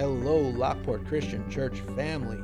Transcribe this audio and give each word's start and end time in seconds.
Hello, 0.00 0.38
Lockport 0.38 1.06
Christian 1.06 1.46
Church 1.50 1.80
family. 1.94 2.38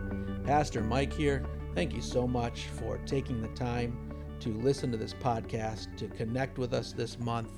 Pastor 0.45 0.83
Mike 0.83 1.11
here. 1.11 1.43
Thank 1.75 1.95
you 1.95 2.03
so 2.03 2.29
much 2.29 2.65
for 2.67 2.99
taking 3.07 3.41
the 3.41 3.49
time 3.49 3.97
to 4.41 4.51
listen 4.51 4.93
to 4.93 4.99
this 4.99 5.15
podcast, 5.15 5.97
to 5.97 6.07
connect 6.09 6.59
with 6.59 6.75
us 6.75 6.93
this 6.93 7.19
month. 7.19 7.49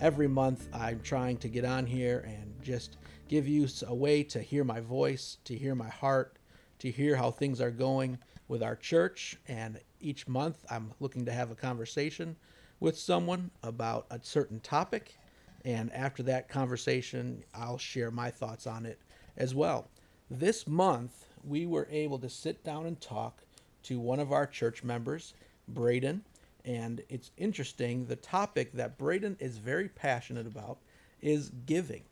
Every 0.00 0.26
month, 0.26 0.68
I'm 0.72 1.00
trying 1.02 1.36
to 1.36 1.48
get 1.48 1.64
on 1.64 1.86
here 1.86 2.24
and 2.26 2.52
just 2.64 2.96
give 3.28 3.46
you 3.46 3.68
a 3.86 3.94
way 3.94 4.24
to 4.24 4.42
hear 4.42 4.64
my 4.64 4.80
voice, 4.80 5.38
to 5.44 5.56
hear 5.56 5.76
my 5.76 5.88
heart, 5.88 6.40
to 6.80 6.90
hear 6.90 7.14
how 7.14 7.30
things 7.30 7.60
are 7.60 7.70
going 7.70 8.18
with 8.48 8.60
our 8.60 8.74
church. 8.74 9.36
And 9.46 9.78
each 10.00 10.26
month, 10.26 10.64
I'm 10.68 10.90
looking 10.98 11.24
to 11.26 11.32
have 11.32 11.52
a 11.52 11.54
conversation 11.54 12.34
with 12.80 12.98
someone 12.98 13.52
about 13.62 14.06
a 14.10 14.18
certain 14.20 14.58
topic. 14.58 15.16
And 15.64 15.92
after 15.92 16.24
that 16.24 16.48
conversation, 16.48 17.44
I'll 17.54 17.78
share 17.78 18.10
my 18.10 18.32
thoughts 18.32 18.66
on 18.66 18.84
it 18.84 18.98
as 19.38 19.54
well. 19.54 19.88
This 20.30 20.66
month, 20.66 21.24
we 21.42 21.64
were 21.64 21.88
able 21.90 22.18
to 22.18 22.28
sit 22.28 22.62
down 22.62 22.84
and 22.84 23.00
talk 23.00 23.42
to 23.84 23.98
one 23.98 24.20
of 24.20 24.32
our 24.32 24.46
church 24.46 24.84
members, 24.84 25.32
Braden. 25.68 26.22
And 26.64 27.00
it's 27.08 27.30
interesting, 27.38 28.04
the 28.04 28.16
topic 28.16 28.72
that 28.72 28.98
Braden 28.98 29.38
is 29.40 29.56
very 29.56 29.88
passionate 29.88 30.46
about 30.46 30.78
is 31.22 31.50
giving. 31.64 32.02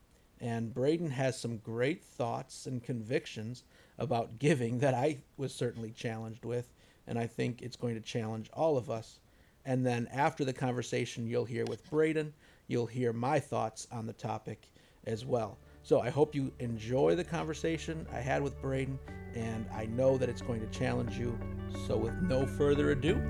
And 0.41 0.73
Braden 0.73 1.11
has 1.11 1.39
some 1.39 1.59
great 1.59 2.03
thoughts 2.03 2.67
and 2.67 2.83
convictions 2.83 3.65
about 3.99 4.39
giving 4.39 4.79
that 4.79 4.95
I 4.95 5.19
was 5.37 5.55
certainly 5.55 5.91
challenged 5.91 6.45
with. 6.45 6.73
And 7.07 7.19
I 7.19 7.27
think 7.27 7.61
it's 7.61 7.77
going 7.77 7.95
to 7.95 8.01
challenge 8.01 8.51
all 8.53 8.77
of 8.77 8.91
us. 8.91 9.19
And 9.65 9.85
then 9.85 10.09
after 10.13 10.45
the 10.45 10.53
conversation 10.53 11.27
you'll 11.27 11.45
hear 11.45 11.65
with 11.65 11.89
Braden, 11.91 12.33
you'll 12.69 12.87
hear 12.87 13.13
my 13.13 13.41
thoughts 13.41 13.87
on 13.91 14.07
the 14.07 14.13
topic 14.13 14.69
as 15.07 15.25
well. 15.25 15.59
So 15.87 16.01
I 16.01 16.11
hope 16.11 16.35
you 16.35 16.51
enjoy 16.59 17.15
the 17.15 17.23
conversation 17.23 18.09
I 18.13 18.19
had 18.19 18.43
with 18.43 18.61
Braden, 18.61 18.99
and 19.37 19.67
I 19.73 19.87
know 19.87 20.19
that 20.19 20.29
it's 20.29 20.43
going 20.43 20.61
to 20.61 20.67
challenge 20.77 21.17
you. 21.17 21.39
So, 21.87 21.97
with 21.97 22.21
no 22.23 22.45
further 22.45 22.91
ado, 22.91 23.23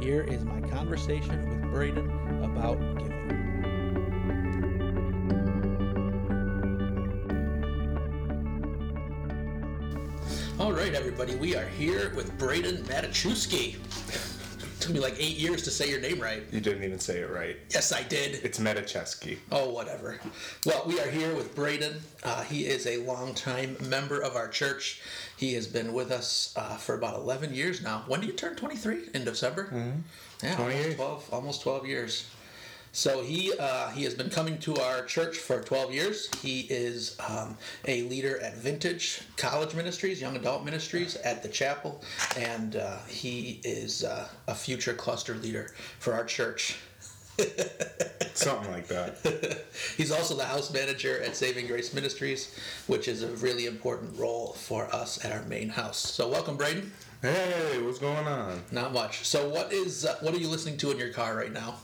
here 0.00 0.22
is 0.22 0.42
my 0.42 0.58
conversation 0.70 1.46
with 1.46 1.70
Braden 1.70 2.08
about 2.42 2.78
giving. 2.96 3.18
All 10.58 10.72
right, 10.72 10.94
everybody, 10.94 11.34
we 11.34 11.56
are 11.56 11.68
here 11.68 12.14
with 12.16 12.38
Braden 12.38 12.84
Matichewski. 12.84 13.76
Took 14.80 14.92
me 14.94 15.00
like 15.00 15.14
eight 15.18 15.36
years 15.36 15.62
to 15.62 15.70
say 15.70 15.88
your 15.90 16.00
name 16.00 16.20
right. 16.20 16.42
You 16.52 16.60
didn't 16.60 16.84
even 16.84 16.98
say 16.98 17.18
it 17.18 17.30
right. 17.30 17.56
Yes, 17.70 17.92
I 17.92 18.02
did. 18.02 18.40
It's 18.44 18.58
Metacheski. 18.58 19.38
Oh, 19.50 19.70
whatever. 19.70 20.18
Well, 20.64 20.84
we 20.86 21.00
are 21.00 21.08
here 21.08 21.34
with 21.34 21.54
Braden. 21.54 22.00
Uh, 22.22 22.42
he 22.42 22.66
is 22.66 22.86
a 22.86 22.98
longtime 22.98 23.76
member 23.88 24.20
of 24.20 24.36
our 24.36 24.48
church. 24.48 25.00
He 25.36 25.54
has 25.54 25.66
been 25.66 25.92
with 25.92 26.10
us 26.10 26.52
uh, 26.56 26.76
for 26.76 26.94
about 26.94 27.16
11 27.16 27.54
years 27.54 27.82
now. 27.82 28.04
When 28.06 28.20
do 28.20 28.26
you 28.26 28.32
turn 28.32 28.56
23? 28.56 29.10
In 29.14 29.24
December? 29.24 29.64
Mm-hmm. 29.66 29.98
Yeah, 30.42 30.56
almost 30.56 30.96
12, 30.96 31.28
almost 31.32 31.62
12 31.62 31.86
years. 31.86 32.26
So 32.98 33.22
he 33.22 33.52
uh, 33.56 33.90
he 33.90 34.02
has 34.02 34.14
been 34.14 34.28
coming 34.28 34.58
to 34.58 34.76
our 34.80 35.04
church 35.04 35.38
for 35.38 35.62
12 35.62 35.94
years. 35.94 36.28
He 36.42 36.62
is 36.62 37.16
um, 37.28 37.56
a 37.86 38.02
leader 38.02 38.40
at 38.40 38.56
Vintage 38.56 39.20
College 39.36 39.76
Ministries, 39.76 40.20
Young 40.20 40.34
Adult 40.34 40.64
Ministries 40.64 41.14
at 41.14 41.40
the 41.44 41.48
chapel, 41.48 42.02
and 42.36 42.74
uh, 42.74 42.96
he 43.06 43.60
is 43.62 44.02
uh, 44.02 44.26
a 44.48 44.54
future 44.56 44.94
cluster 44.94 45.36
leader 45.36 45.70
for 46.00 46.12
our 46.12 46.24
church. 46.24 46.76
Something 48.34 48.72
like 48.72 48.88
that. 48.88 49.64
He's 49.96 50.10
also 50.10 50.34
the 50.34 50.44
house 50.44 50.72
manager 50.72 51.22
at 51.22 51.36
Saving 51.36 51.68
Grace 51.68 51.94
Ministries, 51.94 52.58
which 52.88 53.06
is 53.06 53.22
a 53.22 53.28
really 53.36 53.66
important 53.66 54.18
role 54.18 54.54
for 54.54 54.92
us 54.92 55.24
at 55.24 55.30
our 55.30 55.44
main 55.44 55.68
house. 55.68 55.98
So 55.98 56.28
welcome, 56.28 56.56
Braden. 56.56 56.90
Hey, 57.22 57.80
what's 57.80 58.00
going 58.00 58.26
on? 58.26 58.60
Not 58.72 58.92
much. 58.92 59.24
So 59.24 59.48
what 59.48 59.72
is 59.72 60.04
uh, 60.04 60.16
what 60.20 60.34
are 60.34 60.38
you 60.38 60.48
listening 60.48 60.78
to 60.78 60.90
in 60.90 60.98
your 60.98 61.12
car 61.12 61.36
right 61.36 61.52
now? 61.52 61.76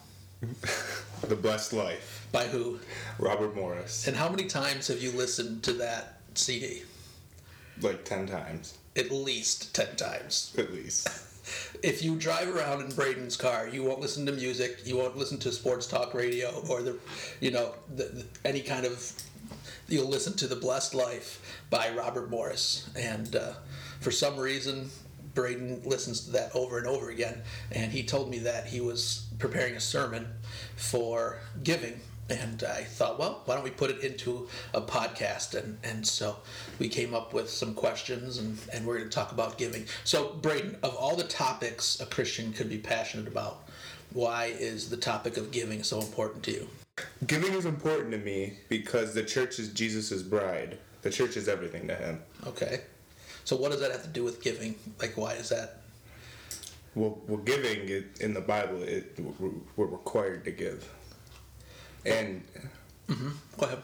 the 1.29 1.37
Blessed 1.37 1.73
Life. 1.73 2.27
By 2.33 2.47
who? 2.47 2.79
Robert 3.19 3.55
Morris. 3.55 4.07
And 4.07 4.17
how 4.17 4.29
many 4.29 4.45
times 4.45 4.89
have 4.89 5.03
you 5.03 5.13
listened 5.13 5.63
to 5.65 5.73
that 5.75 6.21
CD? 6.35 6.83
Like 7.81 8.05
10 8.05 8.27
times. 8.27 8.79
At 8.97 9.11
least 9.11 9.75
10 9.75 9.97
times. 9.97 10.55
At 10.59 10.73
least. 10.73 11.09
if 11.83 12.03
you 12.03 12.17
drive 12.17 12.55
around 12.55 12.83
in 12.83 12.91
Braden's 12.95 13.37
car, 13.37 13.69
you 13.69 13.83
won't 13.83 14.01
listen 14.01 14.25
to 14.27 14.33
music, 14.33 14.81
you 14.85 14.97
won't 14.97 15.17
listen 15.17 15.39
to 15.39 15.53
sports 15.53 15.87
talk 15.87 16.15
radio 16.15 16.63
or 16.69 16.83
the, 16.83 16.99
you 17.41 17.51
know, 17.51 17.75
the, 17.95 18.05
the, 18.05 18.25
any 18.45 18.61
kind 18.61 18.87
of. 18.87 19.13
You'll 19.87 20.09
listen 20.09 20.35
to 20.39 20.47
"The 20.47 20.57
Blessed 20.57 20.95
Life" 20.95 21.61
by 21.69 21.91
Robert 21.91 22.31
Morris, 22.31 22.89
and 22.97 23.37
uh, 23.37 23.53
for 24.01 24.11
some 24.11 24.39
reason, 24.39 24.89
Braden 25.35 25.83
listens 25.85 26.21
to 26.23 26.31
that 26.33 26.55
over 26.55 26.79
and 26.79 26.87
over 26.87 27.11
again. 27.11 27.43
And 27.71 27.93
he 27.93 28.03
told 28.03 28.31
me 28.31 28.39
that 28.41 28.67
he 28.67 28.81
was 28.81 29.24
preparing 29.39 29.75
a 29.75 29.81
sermon 29.81 30.27
for 30.77 31.39
giving. 31.63 32.01
And 32.31 32.65
I 32.65 32.85
thought, 32.85 33.19
well, 33.19 33.43
why 33.45 33.55
don't 33.55 33.65
we 33.65 33.71
put 33.71 33.91
it 33.91 34.01
into 34.01 34.49
a 34.73 34.81
podcast? 34.81 35.55
And, 35.55 35.79
and 35.85 36.07
so 36.07 36.39
we 36.79 36.89
came 36.89 37.13
up 37.13 37.35
with 37.35 37.51
some 37.51 37.75
questions 37.75 38.39
and, 38.39 38.59
and 38.73 38.87
we're 38.87 38.97
going 38.97 39.11
to 39.11 39.15
talk 39.15 39.33
about 39.33 39.59
giving. 39.59 39.85
So, 40.05 40.33
Braden, 40.41 40.79
of 40.83 40.95
all 40.95 41.17
the 41.17 41.25
topics 41.25 42.01
a 42.01 42.07
Christian 42.07 42.55
could 42.55 42.71
be 42.71 42.79
passionate 42.79 43.29
about, 43.29 43.69
why 44.15 44.55
is 44.59 44.89
the 44.89 44.97
topic 44.97 45.37
of 45.37 45.51
giving 45.51 45.83
so 45.83 46.01
important 46.01 46.43
to 46.45 46.53
you? 46.53 46.69
Giving 47.27 47.53
is 47.53 47.67
important 47.67 48.13
to 48.13 48.19
me 48.19 48.55
because 48.69 49.13
the 49.13 49.23
church 49.23 49.59
is 49.59 49.71
Jesus' 49.73 50.23
bride. 50.23 50.79
The 51.03 51.11
church 51.11 51.37
is 51.37 51.49
everything 51.49 51.87
to 51.89 51.95
him. 51.95 52.23
Okay. 52.47 52.81
So 53.45 53.57
what 53.57 53.71
does 53.71 53.81
that 53.81 53.91
have 53.91 54.03
to 54.03 54.09
do 54.09 54.25
with 54.25 54.43
giving? 54.43 54.77
Like, 54.99 55.17
why 55.17 55.35
is 55.35 55.51
that? 55.51 55.81
Well, 56.95 57.19
well, 57.27 57.39
giving 57.39 57.89
it, 57.89 58.21
in 58.21 58.35
the 58.35 58.41
Bible, 58.41 58.83
it, 58.83 59.19
we're 59.77 59.87
required 59.87 60.45
to 60.45 60.53
give. 60.53 60.89
And 62.07 62.43
mm-hmm. 63.09 63.31
go 63.59 63.67
ahead. 63.67 63.83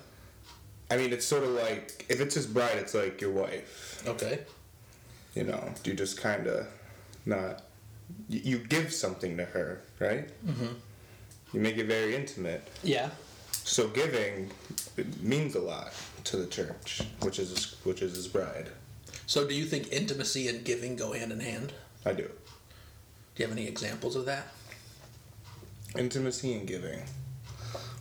I 0.90 0.96
mean, 0.96 1.12
it's 1.12 1.26
sort 1.26 1.44
of 1.44 1.50
like 1.50 2.06
if 2.08 2.20
it's 2.20 2.34
his 2.34 2.46
bride, 2.46 2.76
it's 2.76 2.94
like 2.94 3.20
your 3.20 3.30
wife. 3.30 4.02
Okay. 4.06 4.40
You 5.34 5.44
know, 5.44 5.72
you 5.84 5.94
just 5.94 6.20
kind 6.20 6.46
of 6.46 6.66
not. 7.26 7.62
You, 8.28 8.40
you, 8.44 8.58
give 8.58 8.92
something 8.92 9.36
to 9.36 9.44
her, 9.44 9.82
right? 10.00 10.28
Mm-hmm. 10.44 10.74
You 11.52 11.60
make 11.60 11.78
it 11.78 11.86
very 11.86 12.16
intimate. 12.16 12.66
Yeah. 12.82 13.10
So 13.52 13.88
giving 13.88 14.50
means 15.20 15.54
a 15.54 15.60
lot 15.60 15.92
to 16.24 16.36
the 16.36 16.46
church, 16.46 17.02
which 17.20 17.38
is 17.38 17.76
which 17.84 18.02
is 18.02 18.16
his 18.16 18.26
bride. 18.26 18.70
So, 19.26 19.46
do 19.46 19.54
you 19.54 19.64
think 19.64 19.92
intimacy 19.92 20.48
and 20.48 20.64
giving 20.64 20.96
go 20.96 21.12
hand 21.12 21.30
in 21.30 21.38
hand? 21.38 21.72
I 22.04 22.14
do. 22.14 22.28
Do 23.40 23.44
you 23.44 23.48
have 23.48 23.56
any 23.56 23.68
examples 23.68 24.16
of 24.16 24.26
that? 24.26 24.48
Intimacy 25.96 26.52
and 26.52 26.68
giving. 26.68 27.00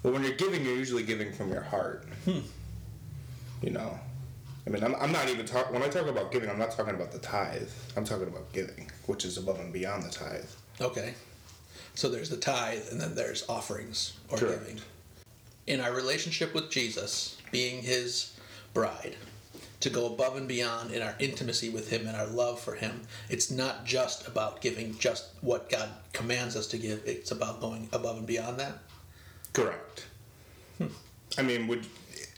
Well, 0.04 0.12
when 0.12 0.22
you're 0.22 0.34
giving, 0.34 0.66
you're 0.66 0.76
usually 0.76 1.04
giving 1.04 1.32
from 1.32 1.50
your 1.50 1.62
heart. 1.62 2.06
Hmm. 2.26 2.40
You 3.62 3.70
know, 3.70 3.98
I 4.68 4.70
mean, 4.70 4.84
I'm, 4.84 4.96
I'm 4.96 5.14
not 5.14 5.30
even 5.30 5.46
talking, 5.46 5.72
when 5.72 5.82
I 5.82 5.88
talk 5.88 6.08
about 6.08 6.34
giving, 6.34 6.50
I'm 6.50 6.60
not 6.60 6.72
talking 6.72 6.94
about 6.94 7.14
the 7.14 7.20
tithe. 7.20 7.70
I'm 7.96 8.04
talking 8.04 8.28
about 8.28 8.52
giving, 8.52 8.92
which 9.06 9.24
is 9.24 9.38
above 9.38 9.62
and 9.62 9.72
beyond 9.72 10.04
the 10.04 10.10
tithe. 10.10 10.50
Okay. 10.82 11.14
So 11.96 12.10
there's 12.10 12.30
the 12.30 12.36
tithe, 12.36 12.92
and 12.92 13.00
then 13.00 13.16
there's 13.16 13.48
offerings 13.48 14.18
or 14.28 14.40
Correct. 14.40 14.60
giving. 14.60 14.82
In 15.68 15.80
our 15.80 15.94
relationship 15.94 16.54
with 16.54 16.70
Jesus, 16.70 17.38
being 17.50 17.82
his 17.82 18.38
bride, 18.74 19.16
to 19.80 19.90
go 19.90 20.08
above 20.08 20.36
and 20.36 20.48
beyond 20.48 20.92
in 20.92 21.02
our 21.02 21.16
intimacy 21.20 21.70
with 21.70 21.90
Him 21.90 22.08
and 22.08 22.16
our 22.16 22.28
love 22.28 22.60
for 22.60 22.76
Him. 22.76 23.02
It's 23.30 23.50
not 23.50 23.86
just 23.86 24.28
about 24.28 24.62
giving 24.62 24.98
just 24.98 25.30
what 25.42 25.70
God 25.70 25.90
commands 26.14 26.56
us 26.56 26.68
to 26.68 26.78
give, 26.78 27.02
it's 27.06 27.31
about 27.31 27.62
going 27.62 27.88
above 27.94 28.18
and 28.18 28.28
beyond 28.28 28.60
that. 28.60 28.80
Correct. 29.54 30.06
Hmm. 30.78 30.88
I 31.38 31.44
mean, 31.44 31.68
would 31.68 31.86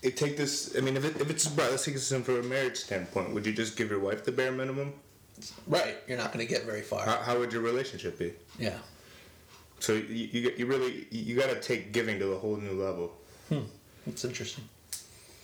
it 0.01 0.17
take 0.17 0.37
this? 0.37 0.75
I 0.77 0.81
mean, 0.81 0.97
if, 0.97 1.05
it, 1.05 1.19
if 1.19 1.29
it's 1.29 1.47
about, 1.47 1.71
let's 1.71 1.85
take 1.85 1.95
this 1.95 2.09
from 2.09 2.35
a 2.35 2.43
marriage 2.43 2.77
standpoint, 2.77 3.33
would 3.33 3.45
you 3.45 3.53
just 3.53 3.77
give 3.77 3.89
your 3.89 3.99
wife 3.99 4.23
the 4.23 4.31
bare 4.31 4.51
minimum? 4.51 4.93
Right. 5.67 5.97
You're 6.07 6.17
not 6.17 6.31
going 6.31 6.45
to 6.45 6.51
get 6.51 6.65
very 6.65 6.81
far. 6.81 7.05
How, 7.05 7.17
how, 7.17 7.39
would 7.39 7.51
your 7.51 7.61
relationship 7.61 8.19
be? 8.19 8.33
Yeah. 8.59 8.77
So 9.79 9.93
you, 9.93 10.29
you, 10.31 10.53
you 10.57 10.65
really 10.67 11.07
you 11.09 11.35
got 11.35 11.49
to 11.49 11.59
take 11.59 11.91
giving 11.91 12.19
to 12.19 12.33
a 12.33 12.37
whole 12.37 12.57
new 12.57 12.73
level. 12.73 13.11
Hmm. 13.49 13.61
That's 14.05 14.23
interesting. 14.23 14.63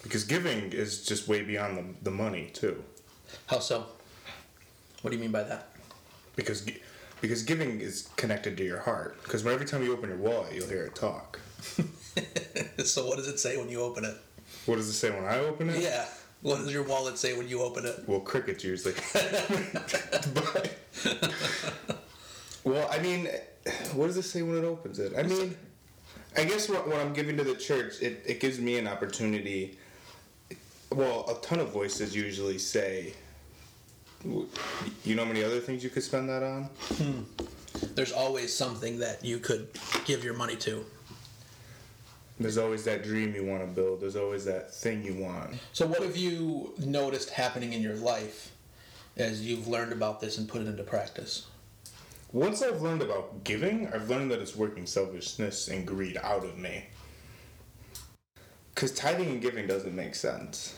Because 0.08 0.24
giving 0.24 0.72
is 0.72 1.04
just 1.04 1.28
way 1.28 1.42
beyond 1.42 1.78
the, 1.78 1.84
the 2.04 2.12
money 2.12 2.50
too. 2.54 2.82
How 3.48 3.60
so? 3.60 3.88
What 5.02 5.12
do 5.12 5.18
you 5.18 5.22
mean 5.22 5.34
by 5.34 5.44
that? 5.44 5.68
Because 6.38 6.66
because 7.20 7.44
giving 7.44 7.82
is 7.82 8.08
connected 8.16 8.56
to 8.56 8.64
your 8.64 8.80
heart. 8.80 9.22
Because 9.24 9.46
every 9.46 9.66
time 9.66 9.84
you 9.84 9.92
open 9.92 10.08
your 10.08 10.18
wallet, 10.18 10.54
you'll 10.54 10.70
hear 10.70 10.86
it 10.86 10.96
talk. 10.96 11.42
so 12.86 13.06
what 13.06 13.18
does 13.18 13.28
it 13.28 13.38
say 13.38 13.58
when 13.58 13.68
you 13.70 13.82
open 13.82 14.06
it? 14.06 14.16
What 14.66 14.78
does 14.78 14.88
it 14.88 14.94
say 14.94 15.10
when 15.10 15.26
I 15.26 15.40
open 15.40 15.70
it? 15.72 15.82
Yeah. 15.82 16.06
What 16.42 16.60
does 16.60 16.72
your 16.72 16.84
wallet 16.84 17.18
say 17.18 17.38
when 17.38 17.50
you 17.50 17.62
open 17.62 17.86
it? 17.86 18.08
Well, 18.08 18.22
crickets 18.22 18.64
usually. 18.64 18.94
but, 20.34 20.74
well, 22.64 22.88
I 22.90 23.00
mean, 23.00 23.28
what 23.94 24.08
does 24.08 24.16
it 24.16 24.24
say 24.24 24.42
when 24.42 24.58
it 24.58 24.64
opens 24.64 25.00
it? 25.00 25.14
I 25.18 25.24
mean, 25.24 25.58
I 26.38 26.46
guess 26.46 26.70
what, 26.70 26.88
what 26.88 26.98
I'm 26.98 27.12
giving 27.12 27.36
to 27.36 27.44
the 27.44 27.56
church, 27.56 28.02
it, 28.02 28.24
it 28.26 28.40
gives 28.40 28.60
me 28.60 28.78
an 28.78 28.88
opportunity 28.88 29.78
well, 30.92 31.26
a 31.30 31.36
ton 31.46 31.60
of 31.60 31.70
voices 31.70 32.16
usually 32.16 32.58
say. 32.58 33.14
You 34.24 35.16
know 35.16 35.24
how 35.24 35.28
many 35.28 35.44
other 35.44 35.60
things 35.60 35.84
you 35.84 35.90
could 35.90 36.04
spend 36.04 36.28
that 36.30 36.44
on? 36.44 36.64
Hmm. 36.96 37.22
There's 37.94 38.12
always 38.12 38.54
something 38.54 39.00
that 39.00 39.24
you 39.24 39.38
could 39.38 39.70
give 40.06 40.24
your 40.24 40.34
money 40.34 40.56
to. 40.58 40.84
There's 42.40 42.58
always 42.58 42.84
that 42.86 43.04
dream 43.04 43.34
you 43.36 43.44
want 43.44 43.62
to 43.62 43.68
build. 43.68 44.02
There's 44.02 44.16
always 44.16 44.46
that 44.46 44.74
thing 44.74 45.04
you 45.04 45.16
want. 45.16 45.56
So, 45.74 45.88
what 45.88 46.04
have 46.04 46.18
you 46.18 46.74
noticed 46.78 47.32
happening 47.32 47.74
in 47.74 47.82
your 47.82 47.96
life 47.96 48.52
as 49.16 49.46
you've 49.46 49.68
learned 49.68 49.92
about 49.92 50.20
this 50.20 50.38
and 50.38 50.48
put 50.48 50.62
it 50.62 50.68
into 50.68 50.84
practice? 50.84 51.48
Once 52.34 52.62
I've 52.62 52.82
learned 52.82 53.02
about 53.02 53.44
giving, 53.44 53.88
I've 53.92 54.10
learned 54.10 54.32
that 54.32 54.40
it's 54.40 54.56
working 54.56 54.86
selfishness 54.86 55.68
and 55.70 55.88
greed 55.88 56.18
out 56.18 56.44
of 56.44 56.58
me. 56.58 56.86
Because 58.78 58.92
tithing 58.92 59.30
and 59.30 59.42
giving 59.42 59.66
doesn't 59.66 59.96
make 59.96 60.14
sense. 60.14 60.78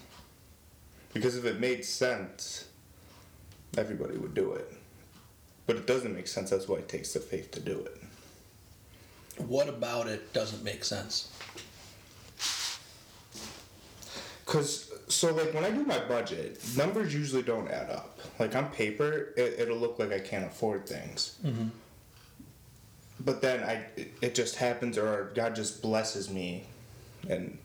Because 1.13 1.35
if 1.35 1.43
it 1.43 1.59
made 1.59 1.83
sense, 1.83 2.69
everybody 3.77 4.17
would 4.17 4.33
do 4.33 4.53
it. 4.53 4.71
But 5.67 5.75
it 5.75 5.85
doesn't 5.85 6.15
make 6.15 6.29
sense. 6.29 6.49
That's 6.49 6.65
why 6.65 6.77
it 6.77 6.87
takes 6.87 7.11
the 7.11 7.19
faith 7.19 7.51
to 7.51 7.59
do 7.59 7.77
it. 7.77 8.01
What 9.37 9.67
about 9.67 10.07
it 10.07 10.31
doesn't 10.31 10.63
make 10.63 10.85
sense? 10.85 11.29
Cause 14.45 14.93
so 15.09 15.33
like 15.33 15.53
when 15.53 15.65
I 15.65 15.69
do 15.69 15.83
my 15.83 15.99
budget, 15.99 16.57
numbers 16.77 17.13
usually 17.13 17.43
don't 17.43 17.69
add 17.69 17.89
up. 17.89 18.17
Like 18.39 18.55
on 18.55 18.69
paper, 18.69 19.33
it, 19.35 19.59
it'll 19.59 19.77
look 19.77 19.99
like 19.99 20.13
I 20.13 20.19
can't 20.19 20.45
afford 20.45 20.87
things. 20.87 21.37
Mm-hmm. 21.45 21.67
But 23.19 23.41
then 23.41 23.61
I, 23.61 23.85
it- 23.97 24.13
it 24.21 24.35
just 24.35 24.55
happens, 24.55 24.97
or 24.97 25.33
God 25.35 25.53
just 25.53 25.81
blesses 25.81 26.29
me, 26.29 26.63
in 27.27 27.57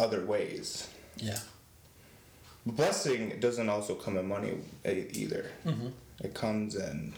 other 0.00 0.24
ways. 0.24 0.88
Yeah. 1.16 1.38
Blessing 2.66 3.38
doesn't 3.40 3.68
also 3.68 3.94
come 3.94 4.16
in 4.16 4.26
money 4.26 4.58
either. 4.84 5.50
Mm-hmm. 5.64 5.88
It 6.22 6.34
comes 6.34 6.74
in 6.74 7.14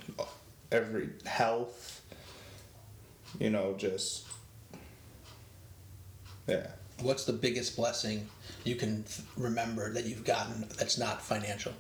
every 0.71 1.11
health. 1.25 2.03
You 3.39 3.51
know, 3.51 3.75
just 3.79 4.27
yeah. 6.47 6.67
What's 7.01 7.25
the 7.25 7.33
biggest 7.33 7.77
blessing 7.77 8.29
you 8.65 8.77
can 8.77 9.05
remember 9.37 9.93
that 9.93 10.05
you've 10.05 10.25
gotten 10.25 10.69
that's 10.79 10.99
not 10.99 11.23
financial? 11.23 11.73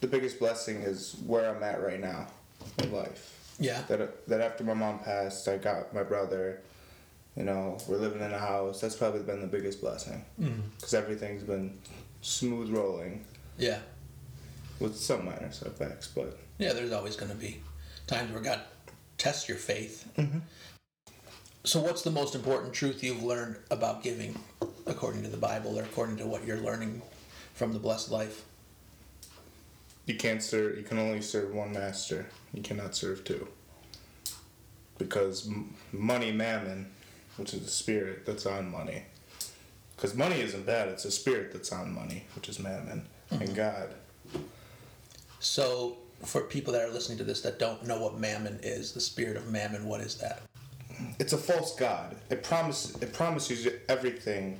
the 0.00 0.06
biggest 0.06 0.38
blessing 0.38 0.76
is 0.76 1.16
where 1.26 1.54
I'm 1.54 1.62
at 1.62 1.82
right 1.82 2.00
now 2.00 2.26
in 2.78 2.92
life. 2.92 3.54
Yeah. 3.58 3.82
That 3.88 4.26
that 4.28 4.40
after 4.40 4.64
my 4.64 4.74
mom 4.74 4.98
passed, 4.98 5.46
I 5.46 5.58
got 5.58 5.94
my 5.94 6.02
brother. 6.02 6.60
You 7.36 7.44
know, 7.44 7.78
we're 7.88 7.98
living 7.98 8.20
in 8.20 8.32
a 8.32 8.38
house. 8.38 8.80
That's 8.80 8.96
probably 8.96 9.22
been 9.22 9.40
the 9.40 9.46
biggest 9.46 9.80
blessing 9.80 10.24
mm-hmm. 10.40 10.60
because 10.76 10.94
everything's 10.94 11.42
been 11.42 11.78
smooth 12.22 12.70
rolling 12.70 13.24
Yeah. 13.58 13.78
with 14.78 14.96
some 14.96 15.24
minor 15.24 15.52
setbacks, 15.52 16.08
but 16.08 16.38
Yeah, 16.58 16.72
there's 16.72 16.92
always 16.92 17.16
going 17.16 17.30
to 17.30 17.38
be 17.38 17.60
times 18.06 18.32
where 18.32 18.42
God 18.42 18.60
tests 19.16 19.48
your 19.48 19.58
faith. 19.58 20.10
Mm-hmm. 20.18 20.40
So, 21.64 21.80
what's 21.80 22.02
the 22.02 22.10
most 22.10 22.34
important 22.34 22.72
truth 22.72 23.02
you've 23.04 23.22
learned 23.22 23.56
about 23.70 24.02
giving, 24.02 24.38
according 24.86 25.22
to 25.24 25.28
the 25.28 25.36
Bible, 25.36 25.78
or 25.78 25.82
according 25.82 26.16
to 26.16 26.26
what 26.26 26.44
you're 26.46 26.58
learning 26.58 27.02
from 27.54 27.72
the 27.72 27.78
blessed 27.78 28.10
life? 28.10 28.44
you 30.10 30.16
can't 30.16 30.42
serve. 30.42 30.76
You 30.76 30.82
can 30.82 30.98
only 30.98 31.20
serve 31.20 31.54
one 31.54 31.72
master. 31.72 32.26
You 32.52 32.62
cannot 32.62 32.96
serve 32.96 33.22
two. 33.24 33.46
Because 34.98 35.48
money, 35.92 36.32
mammon, 36.32 36.90
which 37.40 37.54
is 37.54 37.62
the 37.62 37.70
spirit 37.70 38.26
that's 38.26 38.44
on 38.44 38.70
money. 38.70 39.02
Because 39.96 40.14
money 40.14 40.40
isn't 40.40 40.66
bad. 40.66 40.88
It's 40.88 41.06
a 41.06 41.10
spirit 41.10 41.52
that's 41.52 41.72
on 41.72 41.92
money, 41.92 42.24
which 42.34 42.50
is 42.50 42.58
mammon, 42.58 43.06
and 43.30 43.40
mm-hmm. 43.40 43.54
God. 43.54 43.94
So, 45.40 45.96
for 46.22 46.42
people 46.42 46.74
that 46.74 46.82
are 46.82 46.92
listening 46.92 47.16
to 47.18 47.24
this 47.24 47.40
that 47.40 47.58
don't 47.58 47.86
know 47.86 47.98
what 47.98 48.18
mammon 48.18 48.60
is, 48.62 48.92
the 48.92 49.00
spirit 49.00 49.38
of 49.38 49.50
mammon, 49.50 49.86
what 49.86 50.02
is 50.02 50.16
that? 50.16 50.42
It's 51.18 51.32
a 51.32 51.38
false 51.38 51.74
god. 51.76 52.14
It 52.28 52.42
promises 52.42 52.96
it 53.02 53.14
promises 53.14 53.64
you 53.64 53.72
everything 53.88 54.58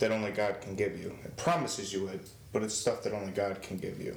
that 0.00 0.10
only 0.10 0.32
God 0.32 0.60
can 0.60 0.74
give 0.74 0.98
you. 0.98 1.16
It 1.24 1.36
promises 1.36 1.92
you 1.92 2.08
it, 2.08 2.28
but 2.52 2.64
it's 2.64 2.74
stuff 2.74 3.04
that 3.04 3.12
only 3.12 3.30
God 3.30 3.62
can 3.62 3.76
give 3.76 4.02
you. 4.02 4.16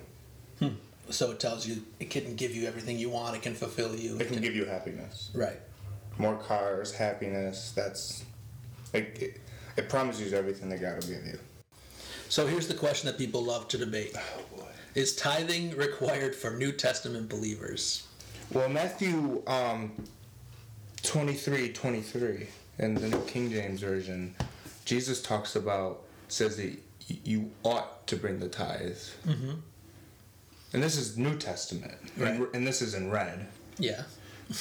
Hmm. 0.57 0.75
So, 1.11 1.29
it 1.31 1.39
tells 1.39 1.67
you 1.67 1.83
it 1.99 2.09
can 2.09 2.35
give 2.35 2.55
you 2.55 2.67
everything 2.67 2.97
you 2.97 3.11
want, 3.11 3.35
it 3.35 3.43
can 3.43 3.53
fulfill 3.53 3.95
you. 3.95 4.17
It 4.17 4.29
can 4.29 4.41
give 4.41 4.55
you 4.55 4.65
happiness, 4.65 5.29
Right. 5.35 5.59
More 6.17 6.35
cars, 6.37 6.93
happiness. 6.93 7.71
That's 7.75 8.23
it. 8.93 9.17
It, 9.19 9.41
it 9.77 9.89
promises 9.89 10.31
you 10.31 10.37
everything 10.37 10.69
that 10.69 10.81
God 10.81 10.95
will 11.01 11.07
give 11.13 11.25
you. 11.25 11.39
So, 12.29 12.47
here's 12.47 12.67
the 12.67 12.73
question 12.73 13.07
that 13.07 13.17
people 13.17 13.43
love 13.43 13.67
to 13.69 13.77
debate 13.77 14.15
Oh 14.15 14.41
boy. 14.57 14.65
Is 14.95 15.15
tithing 15.15 15.75
required 15.77 16.35
for 16.35 16.51
New 16.51 16.71
Testament 16.71 17.29
believers? 17.29 18.07
Well, 18.51 18.67
Matthew 18.67 19.41
um, 19.47 19.93
23, 21.03 21.71
23, 21.71 22.47
in 22.79 22.95
the 22.95 23.07
New 23.07 23.21
King 23.21 23.49
James 23.49 23.79
Version, 23.81 24.35
Jesus 24.83 25.21
talks 25.21 25.55
about, 25.55 26.01
says 26.27 26.57
that 26.57 26.77
you 27.07 27.49
ought 27.63 28.05
to 28.07 28.15
bring 28.17 28.39
the 28.39 28.49
tithe. 28.49 28.97
Mm-hmm. 29.25 29.51
And 30.73 30.83
this 30.83 30.97
is 30.97 31.17
New 31.17 31.37
Testament. 31.37 31.97
And, 32.17 32.39
Right. 32.41 32.49
and 32.53 32.67
this 32.67 32.81
is 32.81 32.93
in 32.93 33.09
red. 33.11 33.47
Yeah. 33.77 34.03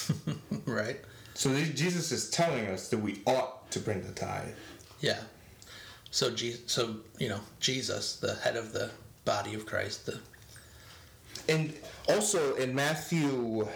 right. 0.66 1.00
So 1.40 1.54
Jesus 1.54 2.12
is 2.12 2.28
telling 2.28 2.66
us 2.66 2.88
that 2.88 2.98
we 2.98 3.22
ought 3.24 3.70
to 3.70 3.78
bring 3.78 4.02
the 4.02 4.12
tithe. 4.12 4.52
Yeah. 5.00 5.20
So, 6.10 6.30
Je- 6.30 6.60
so 6.66 6.96
you 7.18 7.30
know, 7.30 7.40
Jesus, 7.60 8.16
the 8.16 8.34
head 8.34 8.56
of 8.56 8.74
the 8.74 8.90
body 9.24 9.54
of 9.54 9.64
Christ, 9.64 10.04
the 10.04 10.20
And 11.48 11.72
also 12.10 12.56
in 12.56 12.74
Matthew, 12.74 13.66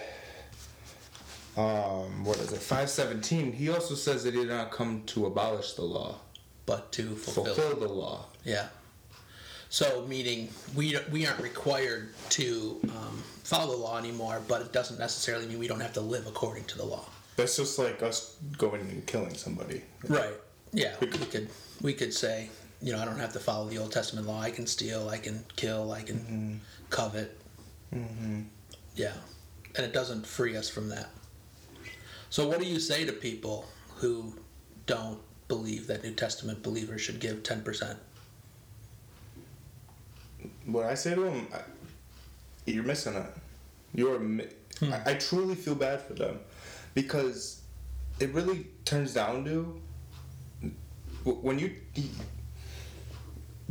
um, 1.57 2.23
what 2.23 2.37
is 2.37 2.53
it, 2.53 2.59
517, 2.59 3.53
he 3.53 3.69
also 3.69 3.95
says 3.95 4.23
that 4.25 4.35
he 4.35 4.41
did 4.41 4.49
not 4.49 4.69
come 4.69 5.01
to 5.07 5.25
abolish 5.25 5.73
the 5.73 5.85
law, 5.85 6.19
but 6.67 6.91
to 6.91 7.15
fulfill. 7.15 7.45
fulfill 7.45 7.79
the 7.79 7.91
law. 7.91 8.25
Yeah. 8.43 8.67
So, 9.69 10.05
meaning 10.07 10.49
we 10.75 10.99
we 11.11 11.25
aren't 11.25 11.41
required 11.41 12.13
to 12.29 12.79
um, 12.83 13.23
follow 13.43 13.71
the 13.71 13.81
law 13.81 13.97
anymore, 13.97 14.39
but 14.47 14.61
it 14.61 14.71
doesn't 14.71 14.99
necessarily 14.99 15.47
mean 15.47 15.57
we 15.57 15.67
don't 15.67 15.79
have 15.79 15.93
to 15.93 16.01
live 16.01 16.27
according 16.27 16.65
to 16.65 16.77
the 16.77 16.85
law. 16.85 17.05
That's 17.35 17.57
just 17.57 17.77
like 17.79 18.01
us 18.01 18.37
going 18.57 18.81
and 18.81 19.05
killing 19.05 19.33
somebody. 19.35 19.81
Right. 20.07 20.33
Yeah. 20.73 20.95
We 21.01 21.07
could 21.07 21.49
we 21.81 21.93
could 21.93 22.13
say, 22.13 22.49
you 22.81 22.93
know, 22.93 22.99
I 23.01 23.05
don't 23.05 23.19
have 23.19 23.33
to 23.33 23.39
follow 23.39 23.67
the 23.67 23.77
Old 23.77 23.91
Testament 23.91 24.27
law. 24.27 24.39
I 24.39 24.51
can 24.51 24.67
steal. 24.67 25.09
I 25.09 25.17
can 25.17 25.43
kill. 25.55 25.91
I 25.91 26.01
can 26.01 26.61
covet. 26.89 27.37
Mm-hmm. 27.93 28.41
Yeah, 28.95 29.13
and 29.75 29.85
it 29.85 29.93
doesn't 29.93 30.25
free 30.25 30.55
us 30.55 30.69
from 30.69 30.89
that. 30.89 31.09
So, 32.29 32.47
what 32.47 32.59
do 32.59 32.65
you 32.65 32.79
say 32.79 33.05
to 33.05 33.11
people 33.11 33.65
who 33.95 34.33
don't 34.85 35.19
believe 35.47 35.87
that 35.87 36.03
New 36.03 36.13
Testament 36.13 36.63
believers 36.63 37.01
should 37.01 37.19
give 37.19 37.43
ten 37.43 37.61
percent? 37.61 37.99
What 40.65 40.85
I 40.85 40.95
say 40.95 41.15
to 41.15 41.21
them, 41.21 41.47
I, 41.53 41.59
you're 42.65 42.83
missing 42.83 43.15
it. 43.15 43.25
You're. 43.93 44.19
mi- 44.19 44.47
I, 44.81 45.11
I 45.11 45.13
truly 45.13 45.55
feel 45.55 45.75
bad 45.75 46.01
for 46.01 46.13
them, 46.13 46.39
because 46.95 47.61
it 48.19 48.33
really 48.33 48.65
turns 48.85 49.13
down 49.13 49.45
to 49.45 49.79
when 51.23 51.59
you. 51.59 51.75